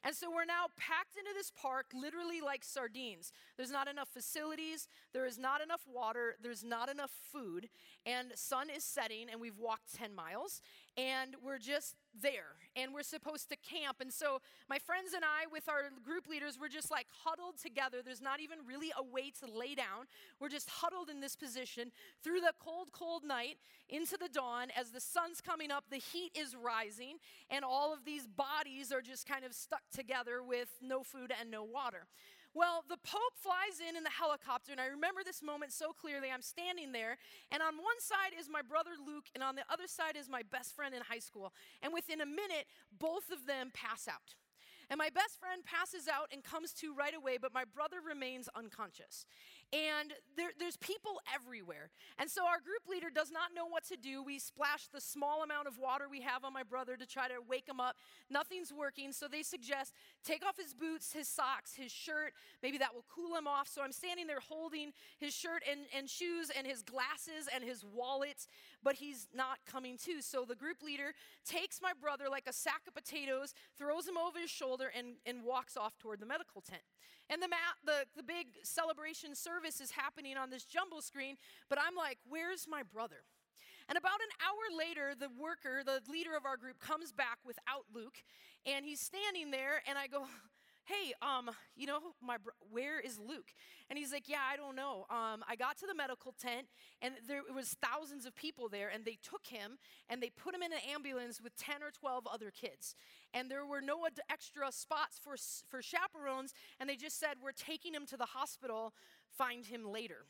[0.04, 3.32] And so we're now packed into this park literally like sardines.
[3.56, 7.68] There's not enough facilities, there is not enough water, there's not enough food,
[8.04, 10.60] and sun is setting, and we've walked 10 miles,
[10.96, 13.98] and we're just there, and we're supposed to camp.
[14.00, 17.98] And so my friends and I, with our group leaders, we're just like huddled together.
[18.04, 20.06] There's not even really a way to lay down.
[20.38, 23.56] We're just huddled in this position through the cold, cold night
[23.88, 27.16] into the dawn as the sun's coming up, the heat is rising,
[27.50, 31.50] and all of these bodies are just kind of stuck together with no food and
[31.50, 32.06] no water.
[32.54, 36.28] Well, the Pope flies in in the helicopter, and I remember this moment so clearly.
[36.30, 37.16] I'm standing there,
[37.50, 40.42] and on one side is my brother Luke, and on the other side is my
[40.52, 41.52] best friend in high school.
[41.82, 44.36] And within a minute, both of them pass out.
[44.90, 48.50] And my best friend passes out and comes to right away, but my brother remains
[48.54, 49.24] unconscious.
[49.72, 51.88] And there, there's people everywhere.
[52.18, 54.22] And so our group leader does not know what to do.
[54.22, 57.36] We splash the small amount of water we have on my brother to try to
[57.48, 57.96] wake him up.
[58.28, 59.12] Nothing's working.
[59.12, 59.94] So they suggest
[60.24, 62.34] take off his boots, his socks, his shirt.
[62.62, 63.66] Maybe that will cool him off.
[63.66, 67.82] So I'm standing there holding his shirt and, and shoes and his glasses and his
[67.82, 68.46] wallet,
[68.82, 70.20] but he's not coming to.
[70.20, 71.14] So the group leader
[71.46, 75.44] takes my brother like a sack of potatoes, throws him over his shoulder, and, and
[75.44, 76.82] walks off toward the medical tent.
[77.32, 81.36] And the, ma- the, the big celebration service is happening on this jumble screen,
[81.70, 83.24] but I'm like, where's my brother?
[83.88, 87.88] And about an hour later, the worker, the leader of our group, comes back without
[87.92, 88.22] Luke,
[88.66, 90.26] and he's standing there, and I go,
[90.84, 92.36] hey, um, you know, my
[92.70, 93.52] where is Luke?
[93.88, 95.06] And he's like, yeah, I don't know.
[95.10, 96.66] Um, I got to the medical tent,
[97.00, 99.78] and there was thousands of people there, and they took him
[100.08, 102.94] and they put him in an ambulance with 10 or 12 other kids.
[103.34, 105.36] And there were no ad- extra spots for,
[105.68, 108.92] for chaperones, and they just said, we're taking him to the hospital,
[109.36, 110.26] find him later.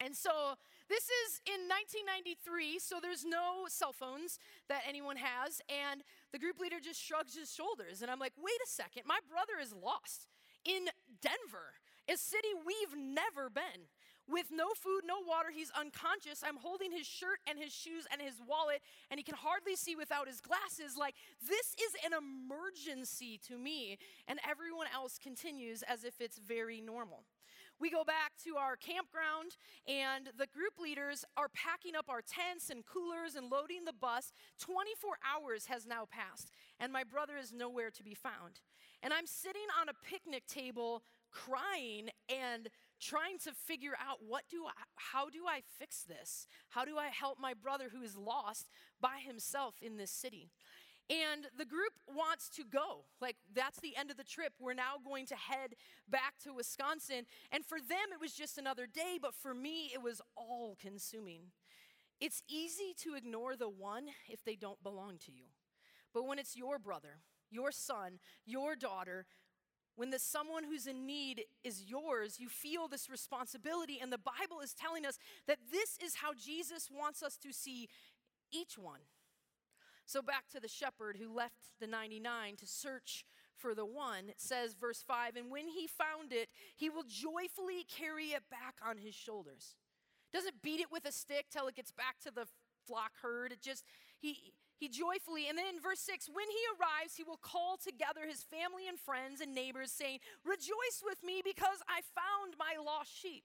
[0.00, 0.54] And so
[0.88, 4.38] this is in 1993, so there's no cell phones
[4.68, 5.60] that anyone has.
[5.68, 8.00] And the group leader just shrugs his shoulders.
[8.02, 10.28] And I'm like, wait a second, my brother is lost
[10.64, 10.86] in
[11.20, 11.74] Denver,
[12.08, 13.90] a city we've never been.
[14.28, 16.44] With no food, no water, he's unconscious.
[16.46, 19.96] I'm holding his shirt and his shoes and his wallet, and he can hardly see
[19.96, 20.98] without his glasses.
[20.98, 23.96] Like, this is an emergency to me.
[24.28, 27.24] And everyone else continues as if it's very normal.
[27.80, 29.56] We go back to our campground,
[29.86, 34.32] and the group leaders are packing up our tents and coolers and loading the bus.
[34.58, 36.50] 24 hours has now passed,
[36.80, 38.60] and my brother is nowhere to be found.
[39.00, 42.68] And I'm sitting on a picnic table crying and
[43.00, 46.48] trying to figure out what do I, how do I fix this?
[46.70, 48.70] How do I help my brother who is lost
[49.00, 50.50] by himself in this city?
[51.10, 53.06] And the group wants to go.
[53.20, 54.52] Like, that's the end of the trip.
[54.60, 55.74] We're now going to head
[56.08, 57.24] back to Wisconsin.
[57.50, 61.52] And for them, it was just another day, but for me, it was all consuming.
[62.20, 65.44] It's easy to ignore the one if they don't belong to you.
[66.12, 69.24] But when it's your brother, your son, your daughter,
[69.96, 73.98] when the someone who's in need is yours, you feel this responsibility.
[74.00, 77.88] And the Bible is telling us that this is how Jesus wants us to see
[78.52, 79.00] each one.
[80.08, 83.26] So, back to the shepherd who left the 99 to search
[83.58, 87.84] for the one, it says, verse 5 And when he found it, he will joyfully
[87.84, 89.76] carry it back on his shoulders.
[90.32, 92.46] Doesn't beat it with a stick till it gets back to the
[92.86, 93.52] flock herd.
[93.52, 93.84] It just,
[94.18, 98.24] he, he joyfully, and then in verse 6, when he arrives, he will call together
[98.26, 103.12] his family and friends and neighbors, saying, Rejoice with me because I found my lost
[103.12, 103.44] sheep.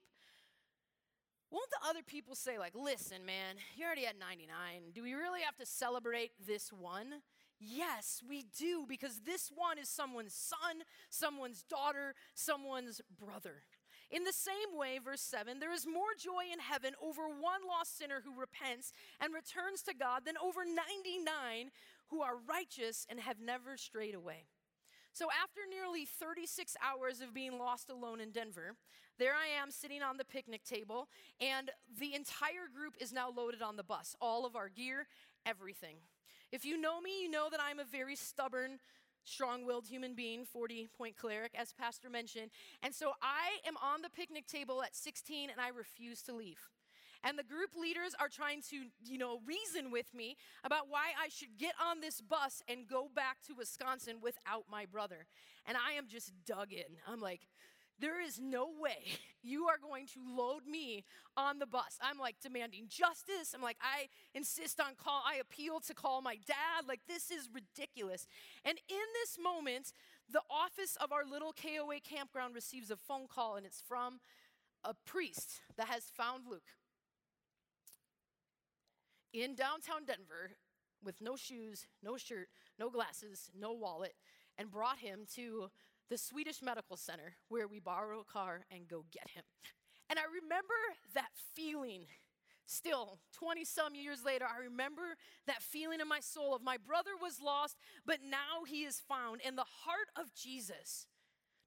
[1.54, 4.90] Won't the other people say, like, listen, man, you're already had 99.
[4.92, 7.22] Do we really have to celebrate this one?
[7.60, 13.62] Yes, we do, because this one is someone's son, someone's daughter, someone's brother.
[14.10, 17.96] In the same way, verse 7, there is more joy in heaven over one lost
[17.96, 21.70] sinner who repents and returns to God than over 99
[22.08, 24.46] who are righteous and have never strayed away.
[25.14, 28.74] So, after nearly 36 hours of being lost alone in Denver,
[29.16, 31.06] there I am sitting on the picnic table,
[31.40, 35.06] and the entire group is now loaded on the bus all of our gear,
[35.46, 35.98] everything.
[36.50, 38.80] If you know me, you know that I'm a very stubborn,
[39.22, 42.50] strong willed human being, 40 point choleric, as Pastor mentioned.
[42.82, 46.58] And so I am on the picnic table at 16 and I refuse to leave.
[47.24, 51.28] And the group leaders are trying to, you know, reason with me about why I
[51.30, 55.26] should get on this bus and go back to Wisconsin without my brother.
[55.66, 56.98] And I am just dug in.
[57.08, 57.48] I'm like,
[57.98, 61.04] there is no way you are going to load me
[61.36, 61.98] on the bus.
[62.02, 63.54] I'm like demanding justice.
[63.54, 66.86] I'm like, I insist on call, I appeal to call my dad.
[66.86, 68.26] Like, this is ridiculous.
[68.64, 69.92] And in this moment,
[70.30, 74.20] the office of our little KOA campground receives a phone call, and it's from
[74.82, 76.62] a priest that has found Luke
[79.34, 80.52] in downtown Denver
[81.04, 84.14] with no shoes, no shirt, no glasses, no wallet.
[84.56, 85.68] and brought him to
[86.08, 89.42] the Swedish Medical Center where we borrow a car and go get him.
[90.08, 90.74] And I remember
[91.14, 92.06] that feeling
[92.66, 95.02] still 20 some years later i remember
[95.46, 97.76] that feeling in my soul of my brother was lost
[98.06, 101.06] but now he is found and the heart of jesus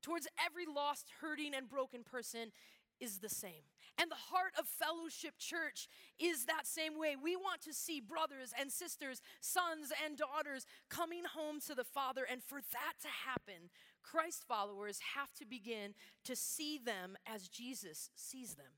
[0.01, 2.51] towards every lost hurting and broken person
[2.99, 3.63] is the same.
[4.00, 5.88] And the heart of Fellowship Church
[6.20, 7.16] is that same way.
[7.22, 12.22] We want to see brothers and sisters, sons and daughters coming home to the Father.
[12.30, 13.70] And for that to happen,
[14.04, 15.95] Christ followers have to begin
[16.26, 18.78] to see them as Jesus sees them.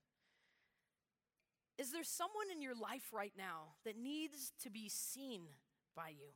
[1.78, 5.42] Is there someone in your life right now that needs to be seen
[5.96, 6.32] by you?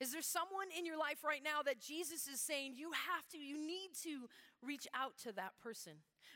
[0.00, 3.38] Is there someone in your life right now that Jesus is saying you have to,
[3.38, 4.28] you need to
[4.62, 5.92] reach out to that person?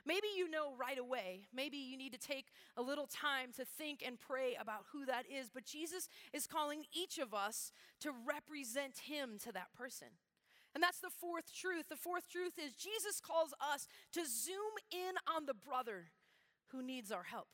[0.07, 1.47] Maybe you know right away.
[1.55, 5.25] Maybe you need to take a little time to think and pray about who that
[5.35, 5.49] is.
[5.49, 10.09] But Jesus is calling each of us to represent him to that person.
[10.75, 11.89] And that's the fourth truth.
[11.89, 16.11] The fourth truth is Jesus calls us to zoom in on the brother
[16.69, 17.49] who needs our help.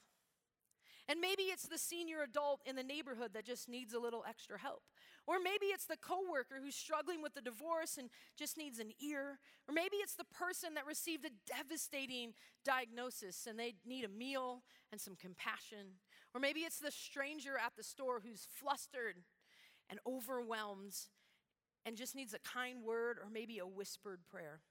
[1.08, 4.58] And maybe it's the senior adult in the neighborhood that just needs a little extra
[4.58, 4.82] help.
[5.30, 9.38] Or maybe it's the coworker who's struggling with the divorce and just needs an ear.
[9.68, 12.32] Or maybe it's the person that received a devastating
[12.64, 16.00] diagnosis and they need a meal and some compassion.
[16.34, 19.18] Or maybe it's the stranger at the store who's flustered
[19.88, 20.96] and overwhelmed
[21.86, 24.62] and just needs a kind word or maybe a whispered prayer.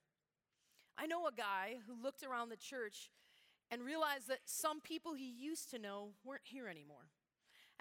[0.98, 3.10] I know a guy who looked around the church
[3.70, 7.08] and realized that some people he used to know weren't here anymore.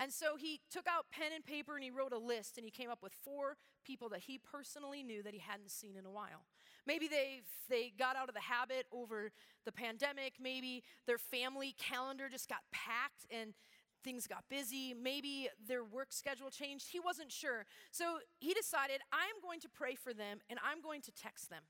[0.02, 2.72] And so he took out pen and paper and he wrote a list and he
[2.72, 6.12] came up with four people that he personally knew that he hadn't seen in a
[6.12, 6.46] while.
[6.88, 9.32] Maybe they they got out of the habit over
[9.66, 13.54] the pandemic, maybe their family calendar just got packed and
[14.02, 16.88] things got busy, maybe their work schedule changed.
[16.90, 17.66] He wasn't sure.
[17.92, 21.64] So he decided, I'm going to pray for them and I'm going to text them.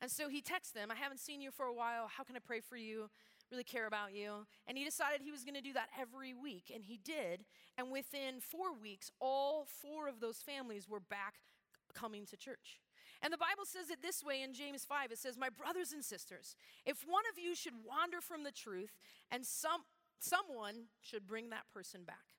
[0.00, 2.08] And so he texts them, I haven't seen you for a while.
[2.08, 3.08] How can I pray for you?
[3.50, 4.46] Really care about you.
[4.66, 7.44] And he decided he was going to do that every week, and he did.
[7.78, 11.34] And within four weeks, all four of those families were back
[11.94, 12.80] coming to church.
[13.22, 16.04] And the Bible says it this way in James 5 it says, My brothers and
[16.04, 18.98] sisters, if one of you should wander from the truth,
[19.30, 19.82] and some,
[20.20, 22.35] someone should bring that person back.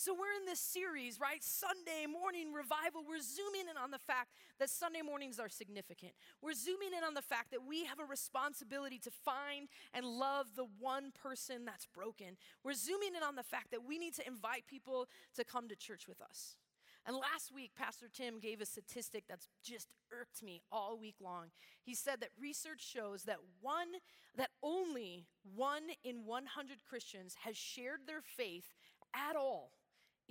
[0.00, 1.44] So, we're in this series, right?
[1.44, 3.04] Sunday morning revival.
[3.06, 6.12] We're zooming in on the fact that Sunday mornings are significant.
[6.40, 10.56] We're zooming in on the fact that we have a responsibility to find and love
[10.56, 12.38] the one person that's broken.
[12.64, 15.76] We're zooming in on the fact that we need to invite people to come to
[15.76, 16.56] church with us.
[17.04, 19.88] And last week, Pastor Tim gave a statistic that's just
[20.18, 21.48] irked me all week long.
[21.82, 24.00] He said that research shows that one,
[24.38, 28.72] that only one in 100 Christians has shared their faith
[29.14, 29.72] at all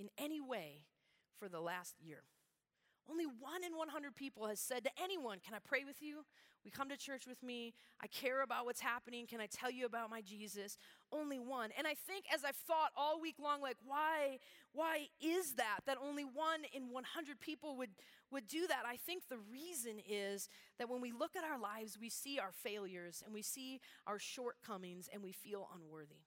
[0.00, 0.86] in any way
[1.38, 2.22] for the last year.
[3.08, 6.24] Only one in 100 people has said to anyone, Can I pray with you?
[6.64, 7.72] We come to church with me.
[8.02, 9.26] I care about what's happening.
[9.26, 10.76] Can I tell you about my Jesus?
[11.10, 11.70] Only one.
[11.76, 14.38] And I think as I've thought all week long, like, why,
[14.72, 15.80] why is that?
[15.86, 17.90] That only one in 100 people would,
[18.30, 18.82] would do that.
[18.86, 22.52] I think the reason is that when we look at our lives, we see our
[22.52, 26.26] failures and we see our shortcomings and we feel unworthy.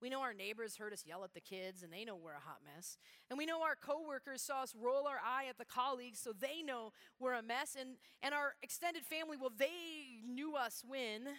[0.00, 2.40] We know our neighbors heard us yell at the kids and they know we're a
[2.40, 2.98] hot mess.
[3.28, 6.62] And we know our coworkers saw us roll our eye at the colleagues so they
[6.62, 7.76] know we're a mess.
[7.78, 11.34] And, and our extended family, well, they knew us when.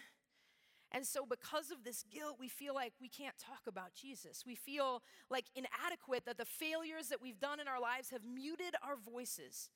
[0.92, 4.42] And so, because of this guilt, we feel like we can't talk about Jesus.
[4.44, 8.74] We feel like inadequate, that the failures that we've done in our lives have muted
[8.82, 9.70] our voices.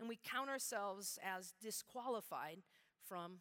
[0.00, 2.58] And we count ourselves as disqualified
[3.08, 3.38] from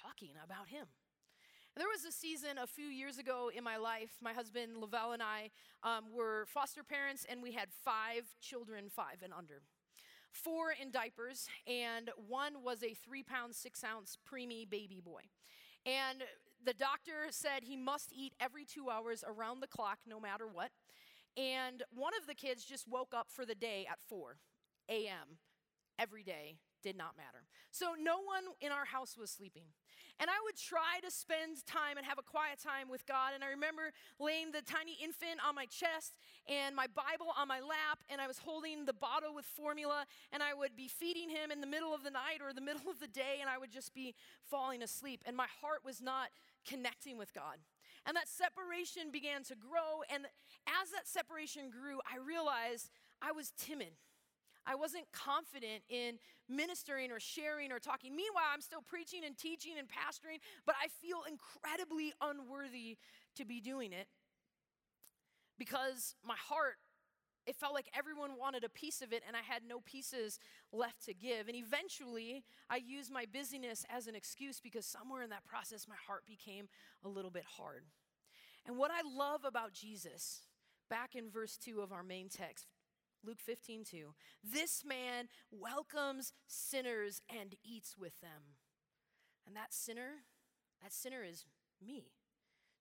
[0.00, 0.86] talking about Him.
[1.80, 4.10] There was a season a few years ago in my life.
[4.20, 5.48] My husband, Lavelle, and I
[5.82, 9.62] um, were foster parents, and we had five children, five and under.
[10.30, 15.22] Four in diapers, and one was a three pound, six ounce preemie baby boy.
[15.86, 16.22] And
[16.62, 20.72] the doctor said he must eat every two hours around the clock, no matter what.
[21.38, 24.36] And one of the kids just woke up for the day at 4
[24.90, 25.38] a.m.
[25.98, 27.44] every day did not matter.
[27.70, 29.64] So no one in our house was sleeping.
[30.20, 33.32] And I would try to spend time and have a quiet time with God.
[33.34, 36.12] And I remember laying the tiny infant on my chest
[36.44, 40.42] and my Bible on my lap, and I was holding the bottle with formula, and
[40.42, 43.00] I would be feeding him in the middle of the night or the middle of
[43.00, 44.14] the day, and I would just be
[44.44, 45.24] falling asleep.
[45.24, 46.28] And my heart was not
[46.68, 47.56] connecting with God.
[48.04, 50.04] And that separation began to grow.
[50.12, 50.24] And
[50.68, 52.90] as that separation grew, I realized
[53.22, 53.92] I was timid.
[54.66, 58.14] I wasn't confident in ministering or sharing or talking.
[58.14, 62.98] Meanwhile, I'm still preaching and teaching and pastoring, but I feel incredibly unworthy
[63.36, 64.06] to be doing it
[65.58, 66.76] because my heart
[67.46, 70.38] it felt like everyone wanted a piece of it and I had no pieces
[70.72, 71.48] left to give.
[71.48, 75.96] And eventually, I used my busyness as an excuse because somewhere in that process, my
[76.06, 76.68] heart became
[77.02, 77.84] a little bit hard.
[78.66, 80.42] And what I love about Jesus,
[80.88, 82.66] back in verse 2 of our main text,
[83.24, 88.56] Luke 15, 2, this man welcomes sinners and eats with them.
[89.46, 90.24] And that sinner,
[90.82, 91.44] that sinner is
[91.84, 92.12] me.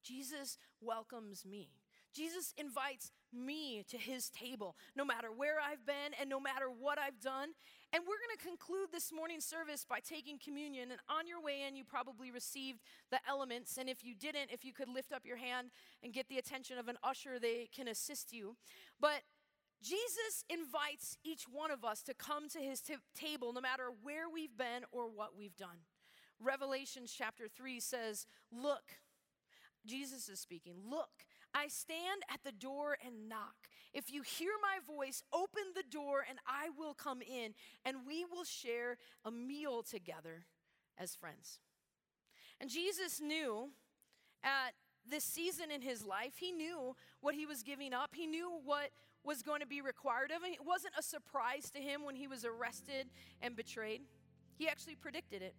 [0.03, 1.69] Jesus welcomes me.
[2.13, 6.97] Jesus invites me to his table, no matter where I've been and no matter what
[6.97, 7.49] I've done.
[7.93, 10.91] And we're going to conclude this morning's service by taking communion.
[10.91, 12.79] And on your way in, you probably received
[13.11, 13.77] the elements.
[13.77, 15.69] And if you didn't, if you could lift up your hand
[16.03, 18.55] and get the attention of an usher, they can assist you.
[18.99, 19.21] But
[19.81, 24.29] Jesus invites each one of us to come to his t- table, no matter where
[24.29, 25.85] we've been or what we've done.
[26.41, 28.99] Revelation chapter 3 says, Look,
[29.85, 31.09] Jesus is speaking, look,
[31.53, 33.55] I stand at the door and knock.
[33.93, 37.53] If you hear my voice, open the door and I will come in
[37.83, 40.45] and we will share a meal together
[40.97, 41.59] as friends.
[42.61, 43.69] And Jesus knew
[44.43, 44.73] at
[45.09, 48.11] this season in his life, he knew what he was giving up.
[48.13, 48.91] He knew what
[49.23, 50.53] was going to be required of him.
[50.53, 53.07] It wasn't a surprise to him when he was arrested
[53.41, 54.01] and betrayed.
[54.57, 55.55] He actually predicted it.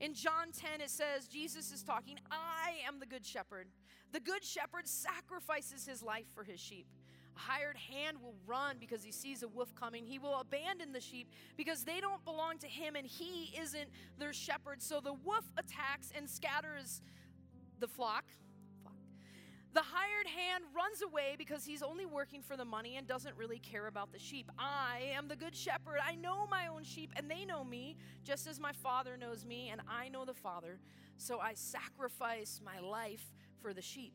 [0.00, 3.68] In John 10, it says, Jesus is talking, I am the good shepherd.
[4.12, 6.86] The good shepherd sacrifices his life for his sheep.
[7.36, 10.04] A hired hand will run because he sees a wolf coming.
[10.04, 13.88] He will abandon the sheep because they don't belong to him and he isn't
[14.18, 14.82] their shepherd.
[14.82, 17.02] So the wolf attacks and scatters
[17.80, 18.24] the flock.
[19.74, 23.58] The hired hand runs away because he's only working for the money and doesn't really
[23.58, 24.48] care about the sheep.
[24.56, 25.98] I am the good shepherd.
[26.00, 29.70] I know my own sheep and they know me, just as my Father knows me
[29.70, 30.78] and I know the Father.
[31.16, 34.12] So I sacrifice my life for the sheep.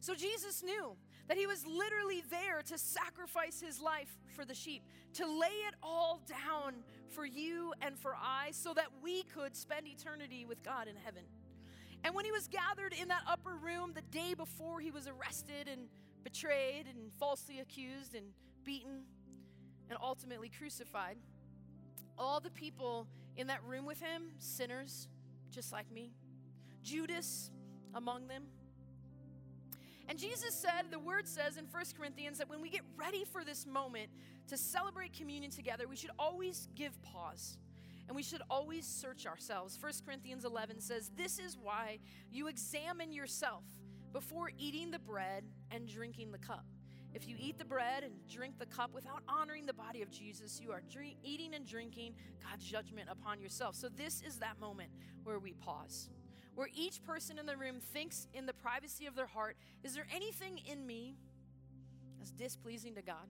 [0.00, 0.96] So Jesus knew
[1.28, 4.82] that he was literally there to sacrifice his life for the sheep,
[5.14, 9.86] to lay it all down for you and for I, so that we could spend
[9.86, 11.22] eternity with God in heaven.
[12.04, 15.68] And when he was gathered in that upper room the day before he was arrested
[15.70, 15.88] and
[16.24, 18.26] betrayed and falsely accused and
[18.64, 19.02] beaten
[19.90, 21.16] and ultimately crucified,
[22.16, 25.08] all the people in that room with him, sinners
[25.50, 26.10] just like me,
[26.82, 27.50] Judas
[27.94, 28.44] among them.
[30.08, 33.44] And Jesus said, the word says in 1 Corinthians that when we get ready for
[33.44, 34.08] this moment
[34.48, 37.58] to celebrate communion together, we should always give pause
[38.08, 39.78] and we should always search ourselves.
[39.80, 41.98] 1 Corinthians 11 says, This is why
[42.32, 43.64] you examine yourself
[44.12, 46.64] before eating the bread and drinking the cup.
[47.14, 50.60] If you eat the bread and drink the cup without honoring the body of Jesus,
[50.60, 53.74] you are drink, eating and drinking God's judgment upon yourself.
[53.74, 54.90] So, this is that moment
[55.24, 56.10] where we pause,
[56.54, 60.06] where each person in the room thinks in the privacy of their heart Is there
[60.14, 61.16] anything in me
[62.18, 63.26] that's displeasing to God?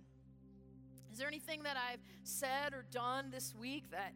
[1.13, 4.13] Is there anything that I've said or done this week that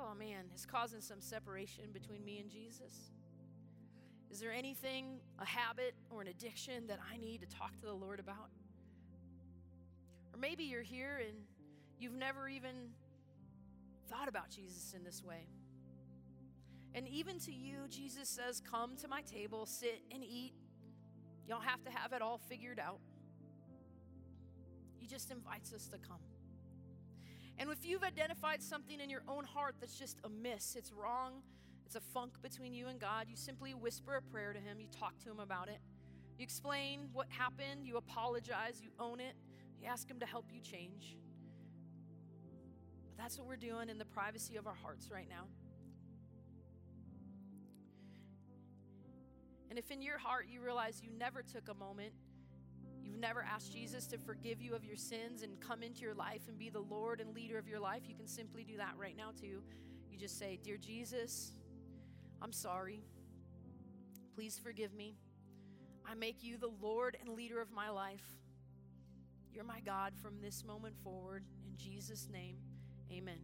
[0.00, 3.10] oh man, is causing some separation between me and Jesus?
[4.30, 7.94] Is there anything, a habit or an addiction that I need to talk to the
[7.94, 8.50] Lord about?
[10.32, 11.36] Or maybe you're here and
[11.98, 12.90] you've never even
[14.08, 15.46] thought about Jesus in this way.
[16.94, 20.52] And even to you, Jesus says, Come to my table, sit and eat.
[21.46, 22.98] You don't have to have it all figured out.
[24.96, 26.18] He just invites us to come.
[27.58, 31.42] And if you've identified something in your own heart that's just amiss, it's wrong,
[31.84, 34.86] it's a funk between you and God, you simply whisper a prayer to Him, you
[34.88, 35.80] talk to Him about it,
[36.38, 39.34] you explain what happened, you apologize, you own it,
[39.80, 41.16] you ask Him to help you change.
[43.04, 45.46] But that's what we're doing in the privacy of our hearts right now.
[49.68, 52.12] And if in your heart you realize you never took a moment
[53.08, 56.42] you've never asked Jesus to forgive you of your sins and come into your life
[56.48, 59.16] and be the Lord and leader of your life, you can simply do that right
[59.16, 59.62] now too.
[60.10, 61.52] You just say, Dear Jesus,
[62.42, 63.00] I'm sorry.
[64.34, 65.16] Please forgive me.
[66.08, 68.24] I make you the Lord and leader of my life.
[69.52, 71.44] You're my God from this moment forward.
[71.66, 72.56] In Jesus' name,
[73.10, 73.38] amen.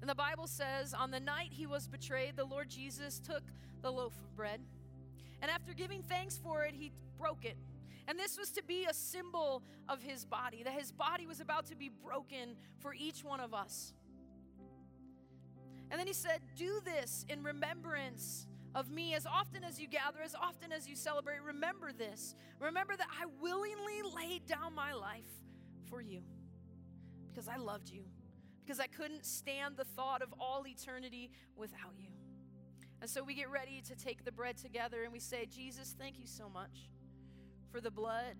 [0.00, 3.42] And the Bible says, on the night he was betrayed, the Lord Jesus took
[3.82, 4.60] the loaf of bread.
[5.42, 7.56] And after giving thanks for it, he broke it
[8.08, 11.66] and this was to be a symbol of his body, that his body was about
[11.66, 13.92] to be broken for each one of us.
[15.90, 20.20] And then he said, Do this in remembrance of me as often as you gather,
[20.22, 21.42] as often as you celebrate.
[21.42, 22.34] Remember this.
[22.60, 25.24] Remember that I willingly laid down my life
[25.88, 26.22] for you
[27.28, 28.04] because I loved you,
[28.64, 32.10] because I couldn't stand the thought of all eternity without you.
[33.00, 36.18] And so we get ready to take the bread together and we say, Jesus, thank
[36.18, 36.88] you so much
[37.76, 38.36] for the blood,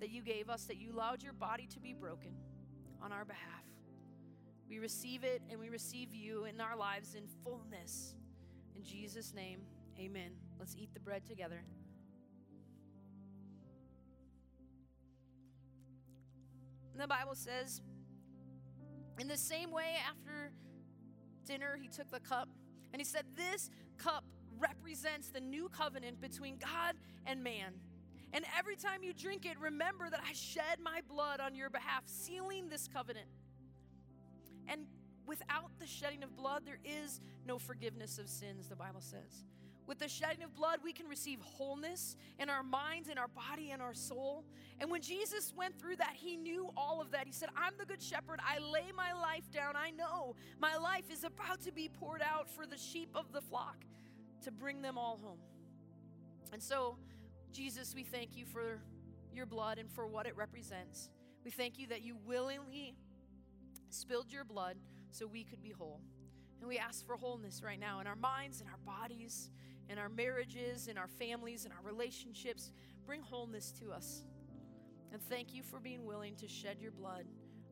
[0.00, 2.32] that you gave us, that you allowed your body to be broken
[3.00, 3.62] on our behalf.
[4.68, 8.16] We receive it and we receive you in our lives in fullness.
[8.74, 9.60] In Jesus' name,
[9.96, 10.32] amen.
[10.58, 11.62] Let's eat the bread together.
[16.92, 17.80] And the Bible says,
[19.20, 20.50] in the same way, after
[21.46, 22.48] dinner, he took the cup
[22.92, 24.24] and he said, This cup
[24.58, 27.74] represents the new covenant between God and man.
[28.32, 32.02] And every time you drink it, remember that I shed my blood on your behalf,
[32.06, 33.26] sealing this covenant.
[34.68, 34.82] And
[35.26, 39.44] without the shedding of blood, there is no forgiveness of sins, the Bible says.
[39.86, 43.70] With the shedding of blood, we can receive wholeness in our minds, in our body,
[43.70, 44.44] in our soul.
[44.80, 47.26] And when Jesus went through that, he knew all of that.
[47.26, 48.38] He said, I'm the good shepherd.
[48.46, 49.76] I lay my life down.
[49.76, 53.40] I know my life is about to be poured out for the sheep of the
[53.40, 53.78] flock
[54.42, 55.38] to bring them all home.
[56.52, 56.98] And so,
[57.52, 58.80] Jesus, we thank you for
[59.32, 61.10] your blood and for what it represents.
[61.44, 62.94] We thank you that you willingly
[63.90, 64.76] spilled your blood
[65.10, 66.00] so we could be whole.
[66.60, 69.50] And we ask for wholeness right now in our minds, in our bodies,
[69.88, 72.72] in our marriages, in our families, in our relationships.
[73.06, 74.24] Bring wholeness to us.
[75.12, 77.24] And thank you for being willing to shed your blood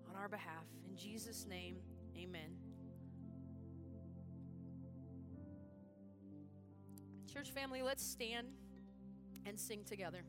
[0.09, 0.65] on our behalf.
[0.89, 1.77] In Jesus' name,
[2.17, 2.57] amen.
[7.31, 8.49] Church family, let's stand
[9.47, 10.23] and sing together.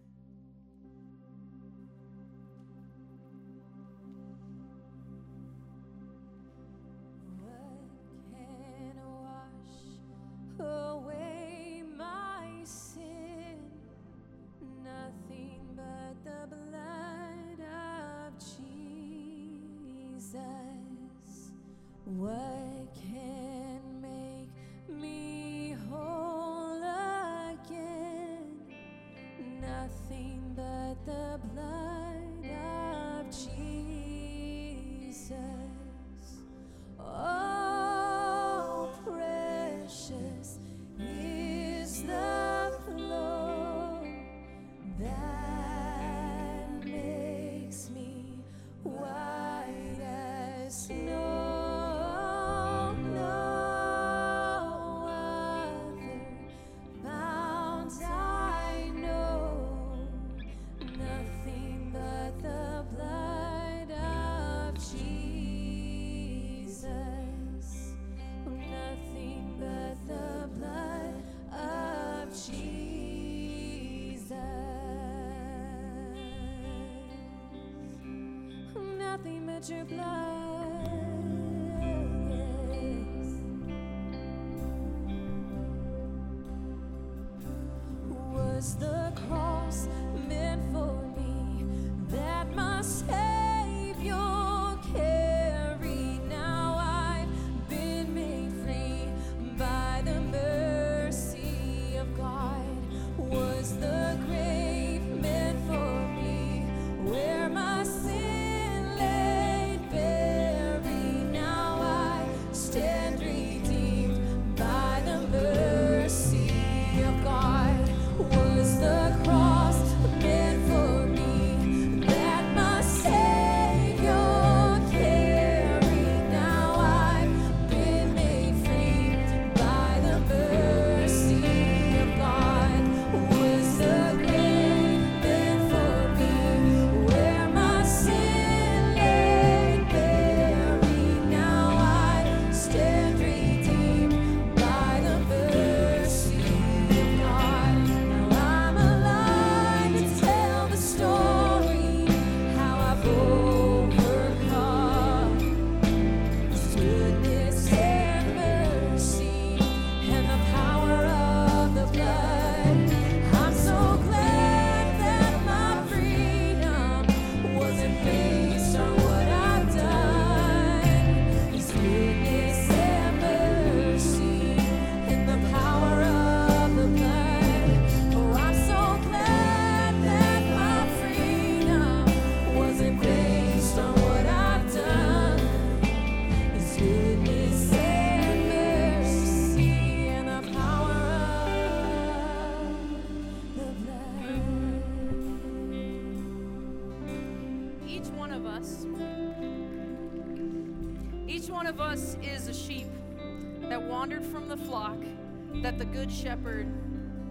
[205.77, 206.67] The good shepherd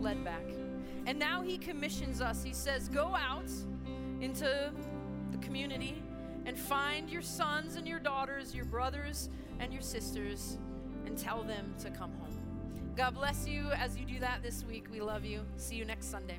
[0.01, 0.45] led back.
[1.07, 2.43] And now he commissions us.
[2.43, 3.51] He says, Go out,
[4.21, 4.73] into
[5.31, 6.03] the community
[6.45, 9.29] and find your sons and your daughters, your brothers
[9.59, 10.59] and your sisters,
[11.05, 12.39] and tell them to come home.
[12.97, 14.87] God bless you as you do that this week.
[14.91, 15.43] We love you.
[15.57, 16.39] See you next Sunday.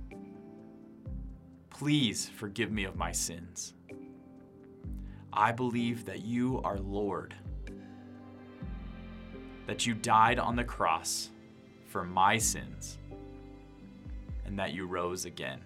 [1.81, 3.73] Please forgive me of my sins.
[5.33, 7.33] I believe that you are Lord,
[9.65, 11.31] that you died on the cross
[11.87, 12.99] for my sins,
[14.45, 15.59] and that you rose again.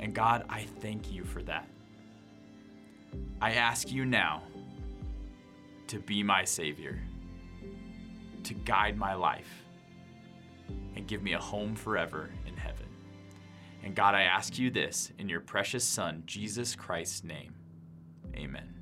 [0.00, 1.68] And God, I thank you for that.
[3.40, 4.42] I ask you now
[5.86, 6.98] to be my Savior,
[8.42, 9.62] to guide my life,
[10.96, 12.57] and give me a home forever in.
[13.82, 17.54] And God, I ask you this in your precious Son, Jesus Christ's name.
[18.34, 18.74] Amen.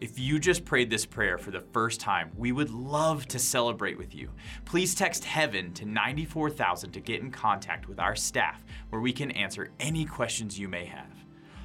[0.00, 3.98] If you just prayed this prayer for the first time, we would love to celebrate
[3.98, 4.30] with you.
[4.64, 9.32] Please text heaven to 94000 to get in contact with our staff where we can
[9.32, 11.12] answer any questions you may have.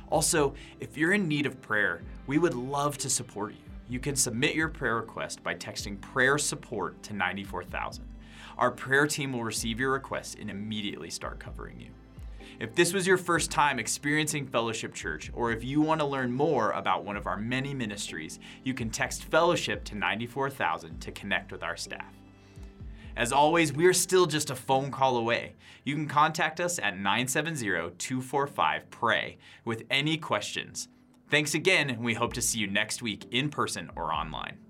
[0.10, 3.60] Also, if you're in need of prayer, we would love to support you.
[3.88, 8.04] You can submit your prayer request by texting prayer support to 94000.
[8.58, 11.90] Our prayer team will receive your request and immediately start covering you.
[12.64, 16.32] If this was your first time experiencing Fellowship Church, or if you want to learn
[16.32, 21.52] more about one of our many ministries, you can text Fellowship to 94000 to connect
[21.52, 22.14] with our staff.
[23.18, 25.56] As always, we are still just a phone call away.
[25.84, 27.66] You can contact us at 970
[27.98, 30.88] 245 PRAY with any questions.
[31.30, 34.63] Thanks again, and we hope to see you next week in person or online.